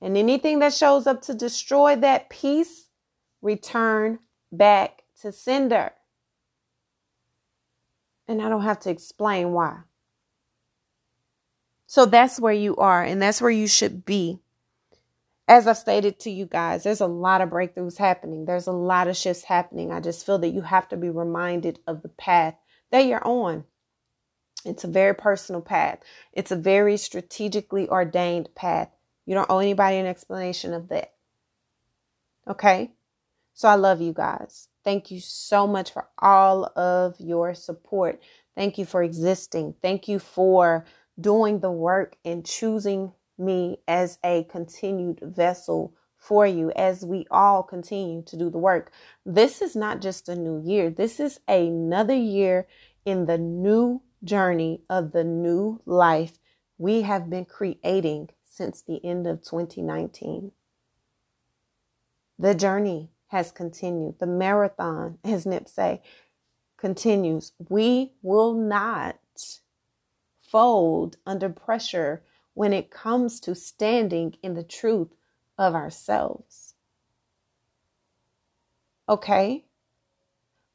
And 0.00 0.16
anything 0.16 0.58
that 0.58 0.74
shows 0.74 1.06
up 1.06 1.22
to 1.22 1.34
destroy 1.34 1.96
that 1.96 2.28
peace, 2.28 2.88
return 3.40 4.18
back 4.50 5.02
to 5.22 5.32
sender. 5.32 5.92
And 8.28 8.42
I 8.42 8.48
don't 8.48 8.62
have 8.62 8.80
to 8.80 8.90
explain 8.90 9.52
why. 9.52 9.80
So 11.86 12.06
that's 12.06 12.40
where 12.40 12.52
you 12.54 12.76
are, 12.76 13.02
and 13.04 13.20
that's 13.20 13.40
where 13.42 13.50
you 13.50 13.66
should 13.68 14.04
be. 14.04 14.40
as 15.48 15.66
I've 15.66 15.76
stated 15.76 16.18
to 16.20 16.30
you 16.30 16.46
guys, 16.46 16.82
there's 16.84 17.00
a 17.00 17.06
lot 17.06 17.40
of 17.40 17.50
breakthroughs 17.50 17.98
happening. 17.98 18.44
There's 18.46 18.66
a 18.66 18.72
lot 18.72 19.08
of 19.08 19.16
shifts 19.16 19.44
happening. 19.44 19.92
I 19.92 20.00
just 20.00 20.24
feel 20.24 20.38
that 20.38 20.48
you 20.54 20.62
have 20.62 20.88
to 20.90 20.96
be 20.96 21.10
reminded 21.10 21.80
of 21.86 22.02
the 22.02 22.08
path 22.08 22.54
that 22.90 23.06
you're 23.06 23.26
on. 23.26 23.64
It's 24.64 24.84
a 24.84 24.88
very 24.88 25.14
personal 25.14 25.60
path. 25.60 26.00
It's 26.32 26.52
a 26.52 26.56
very 26.56 26.96
strategically 26.96 27.88
ordained 27.88 28.54
path. 28.54 28.90
You 29.26 29.34
don't 29.34 29.50
owe 29.50 29.58
anybody 29.58 29.96
an 29.96 30.06
explanation 30.06 30.72
of 30.72 30.88
that. 30.88 31.12
Okay? 32.48 32.92
So 33.54 33.68
I 33.68 33.74
love 33.74 34.00
you 34.00 34.12
guys. 34.12 34.68
Thank 34.84 35.10
you 35.10 35.20
so 35.20 35.66
much 35.66 35.92
for 35.92 36.08
all 36.18 36.66
of 36.76 37.14
your 37.20 37.54
support. 37.54 38.20
Thank 38.56 38.78
you 38.78 38.84
for 38.84 39.02
existing. 39.02 39.74
Thank 39.80 40.08
you 40.08 40.18
for 40.18 40.84
doing 41.20 41.60
the 41.60 41.70
work 41.70 42.16
and 42.24 42.44
choosing 42.44 43.12
me 43.38 43.78
as 43.86 44.18
a 44.24 44.44
continued 44.44 45.20
vessel 45.22 45.94
for 46.16 46.46
you 46.46 46.70
as 46.76 47.04
we 47.04 47.26
all 47.30 47.62
continue 47.62 48.22
to 48.22 48.36
do 48.36 48.48
the 48.48 48.58
work. 48.58 48.92
This 49.26 49.60
is 49.60 49.74
not 49.74 50.00
just 50.00 50.28
a 50.28 50.36
new 50.36 50.62
year, 50.64 50.90
this 50.90 51.18
is 51.18 51.40
another 51.48 52.14
year 52.14 52.68
in 53.04 53.26
the 53.26 53.38
new 53.38 54.02
journey 54.22 54.82
of 54.88 55.12
the 55.12 55.24
new 55.24 55.80
life 55.84 56.38
we 56.78 57.02
have 57.02 57.28
been 57.28 57.44
creating 57.44 58.30
since 58.44 58.82
the 58.82 59.04
end 59.04 59.26
of 59.26 59.42
2019. 59.42 60.52
The 62.38 62.54
journey 62.54 63.10
has 63.32 63.50
continued. 63.50 64.18
The 64.18 64.26
marathon, 64.26 65.16
as 65.24 65.46
Nip 65.46 65.66
say, 65.66 66.02
continues. 66.76 67.52
We 67.70 68.12
will 68.20 68.52
not 68.52 69.18
fold 70.42 71.16
under 71.26 71.48
pressure 71.48 72.22
when 72.52 72.74
it 72.74 72.90
comes 72.90 73.40
to 73.40 73.54
standing 73.54 74.36
in 74.42 74.52
the 74.52 74.62
truth 74.62 75.14
of 75.56 75.74
ourselves. 75.74 76.74
Okay? 79.08 79.64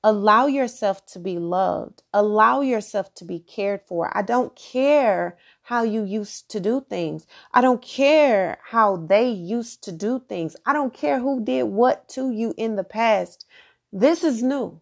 Allow 0.04 0.46
yourself 0.48 1.06
to 1.08 1.20
be 1.20 1.38
loved. 1.38 2.04
Allow 2.14 2.62
yourself 2.62 3.14
to 3.16 3.26
be 3.26 3.40
cared 3.40 3.82
for. 3.88 4.16
I 4.16 4.22
don't 4.22 4.56
care 4.56 5.38
how 5.64 5.84
you 5.84 6.04
used 6.04 6.50
to 6.52 6.60
do 6.60 6.86
things. 6.88 7.26
I 7.54 7.62
don't 7.62 7.82
care 7.82 8.60
how 8.64 8.98
they 8.98 9.30
used 9.30 9.84
to 9.84 9.92
do 9.92 10.22
things. 10.30 10.56
I 10.66 10.74
don't 10.74 10.94
care 10.94 11.20
who 11.20 11.44
did 11.44 11.64
what 11.64 12.08
to 12.10 12.32
you 12.32 12.54
in 12.58 12.76
the 12.76 12.84
past. 12.84 13.46
This 13.92 14.24
is 14.24 14.44
new. 14.44 14.80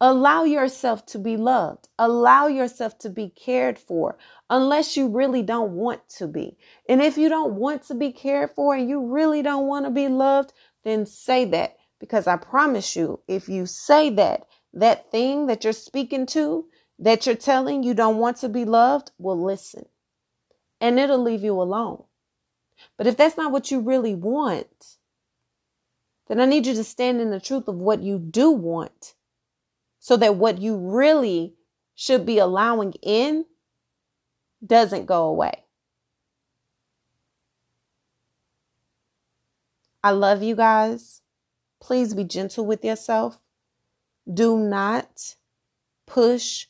Allow 0.00 0.42
yourself 0.42 1.06
to 1.06 1.18
be 1.20 1.36
loved. 1.36 1.88
Allow 1.96 2.48
yourself 2.48 2.98
to 2.98 3.08
be 3.08 3.28
cared 3.28 3.78
for, 3.78 4.18
unless 4.50 4.96
you 4.96 5.06
really 5.06 5.44
don't 5.44 5.74
want 5.74 6.08
to 6.18 6.26
be. 6.26 6.56
And 6.88 7.00
if 7.00 7.16
you 7.16 7.28
don't 7.28 7.54
want 7.54 7.84
to 7.84 7.94
be 7.94 8.10
cared 8.10 8.50
for 8.50 8.74
and 8.74 8.90
you 8.90 9.00
really 9.06 9.42
don't 9.42 9.68
want 9.68 9.84
to 9.86 9.92
be 9.92 10.08
loved, 10.08 10.52
then 10.82 11.06
say 11.06 11.44
that. 11.44 11.76
Because 12.02 12.26
I 12.26 12.34
promise 12.34 12.96
you, 12.96 13.20
if 13.28 13.48
you 13.48 13.64
say 13.64 14.10
that, 14.10 14.48
that 14.74 15.12
thing 15.12 15.46
that 15.46 15.62
you're 15.62 15.72
speaking 15.72 16.26
to, 16.26 16.66
that 16.98 17.26
you're 17.26 17.36
telling 17.36 17.84
you 17.84 17.94
don't 17.94 18.18
want 18.18 18.38
to 18.38 18.48
be 18.48 18.64
loved, 18.64 19.12
will 19.18 19.40
listen. 19.40 19.86
And 20.80 20.98
it'll 20.98 21.22
leave 21.22 21.44
you 21.44 21.52
alone. 21.52 22.02
But 22.98 23.06
if 23.06 23.16
that's 23.16 23.36
not 23.36 23.52
what 23.52 23.70
you 23.70 23.78
really 23.78 24.16
want, 24.16 24.96
then 26.26 26.40
I 26.40 26.44
need 26.44 26.66
you 26.66 26.74
to 26.74 26.82
stand 26.82 27.20
in 27.20 27.30
the 27.30 27.38
truth 27.38 27.68
of 27.68 27.76
what 27.76 28.02
you 28.02 28.18
do 28.18 28.50
want 28.50 29.14
so 30.00 30.16
that 30.16 30.34
what 30.34 30.58
you 30.58 30.76
really 30.76 31.54
should 31.94 32.26
be 32.26 32.38
allowing 32.38 32.94
in 33.00 33.44
doesn't 34.66 35.06
go 35.06 35.22
away. 35.28 35.62
I 40.02 40.10
love 40.10 40.42
you 40.42 40.56
guys. 40.56 41.21
Please 41.82 42.14
be 42.14 42.22
gentle 42.22 42.64
with 42.64 42.84
yourself. 42.84 43.40
Do 44.32 44.56
not 44.56 45.34
push, 46.06 46.66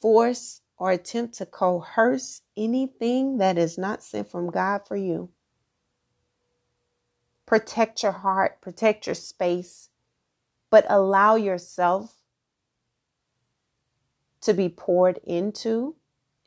force, 0.00 0.62
or 0.78 0.90
attempt 0.90 1.34
to 1.34 1.46
coerce 1.46 2.40
anything 2.56 3.36
that 3.36 3.58
is 3.58 3.76
not 3.76 4.02
sent 4.02 4.30
from 4.30 4.50
God 4.50 4.80
for 4.88 4.96
you. 4.96 5.28
Protect 7.44 8.02
your 8.02 8.12
heart, 8.12 8.62
protect 8.62 9.06
your 9.06 9.14
space, 9.14 9.90
but 10.70 10.86
allow 10.88 11.36
yourself 11.36 12.22
to 14.40 14.54
be 14.54 14.70
poured 14.70 15.20
into 15.24 15.94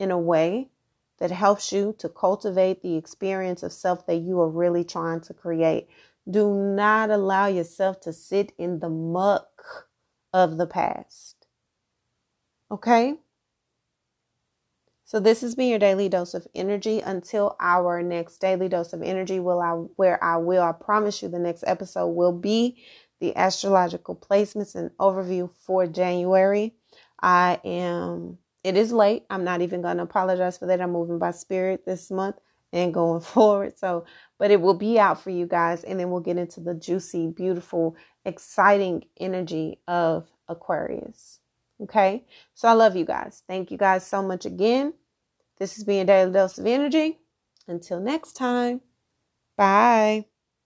in 0.00 0.10
a 0.10 0.18
way 0.18 0.70
that 1.18 1.30
helps 1.30 1.72
you 1.72 1.94
to 1.98 2.08
cultivate 2.08 2.82
the 2.82 2.96
experience 2.96 3.62
of 3.62 3.72
self 3.72 4.06
that 4.06 4.16
you 4.16 4.40
are 4.40 4.48
really 4.48 4.82
trying 4.82 5.20
to 5.20 5.34
create. 5.34 5.88
Do 6.30 6.52
not 6.52 7.10
allow 7.10 7.46
yourself 7.46 8.00
to 8.00 8.12
sit 8.12 8.52
in 8.58 8.80
the 8.80 8.90
muck 8.90 9.88
of 10.32 10.58
the 10.58 10.66
past. 10.66 11.46
Okay? 12.70 13.16
So 15.04 15.18
this 15.20 15.40
has 15.40 15.54
been 15.54 15.70
your 15.70 15.78
daily 15.78 16.10
dose 16.10 16.34
of 16.34 16.46
energy 16.54 17.00
until 17.00 17.56
our 17.60 18.02
next 18.02 18.42
daily 18.42 18.68
dose 18.68 18.92
of 18.92 19.02
energy 19.02 19.40
will 19.40 19.60
I 19.60 19.70
where 19.96 20.22
I 20.22 20.36
will 20.36 20.62
I 20.62 20.72
promise 20.72 21.22
you 21.22 21.28
the 21.28 21.38
next 21.38 21.64
episode 21.66 22.08
will 22.08 22.32
be 22.32 22.84
the 23.18 23.34
astrological 23.34 24.14
placements 24.14 24.74
and 24.74 24.90
overview 24.98 25.50
for 25.54 25.86
January. 25.86 26.74
I 27.22 27.58
am, 27.64 28.36
it 28.62 28.76
is 28.76 28.92
late. 28.92 29.24
I'm 29.30 29.44
not 29.44 29.62
even 29.62 29.80
going 29.80 29.96
to 29.96 30.02
apologize 30.02 30.58
for 30.58 30.66
that. 30.66 30.80
I'm 30.80 30.92
moving 30.92 31.18
by 31.18 31.30
spirit 31.30 31.86
this 31.86 32.10
month 32.10 32.36
and 32.72 32.94
going 32.94 33.20
forward. 33.22 33.78
So, 33.78 34.04
but 34.38 34.50
it 34.50 34.60
will 34.60 34.74
be 34.74 34.98
out 34.98 35.22
for 35.22 35.30
you 35.30 35.46
guys. 35.46 35.84
And 35.84 35.98
then 35.98 36.10
we'll 36.10 36.20
get 36.20 36.38
into 36.38 36.60
the 36.60 36.74
juicy, 36.74 37.28
beautiful, 37.28 37.96
exciting 38.24 39.04
energy 39.18 39.80
of 39.88 40.30
Aquarius. 40.48 41.40
Okay. 41.82 42.24
So 42.54 42.68
I 42.68 42.72
love 42.72 42.96
you 42.96 43.04
guys. 43.04 43.42
Thank 43.46 43.70
you 43.70 43.78
guys 43.78 44.06
so 44.06 44.22
much 44.22 44.46
again. 44.46 44.94
This 45.58 45.76
has 45.76 45.84
been 45.84 46.02
a 46.02 46.04
daily 46.04 46.32
dose 46.32 46.58
of 46.58 46.66
energy. 46.66 47.18
Until 47.68 48.00
next 48.00 48.32
time. 48.34 48.80
Bye. 49.56 50.37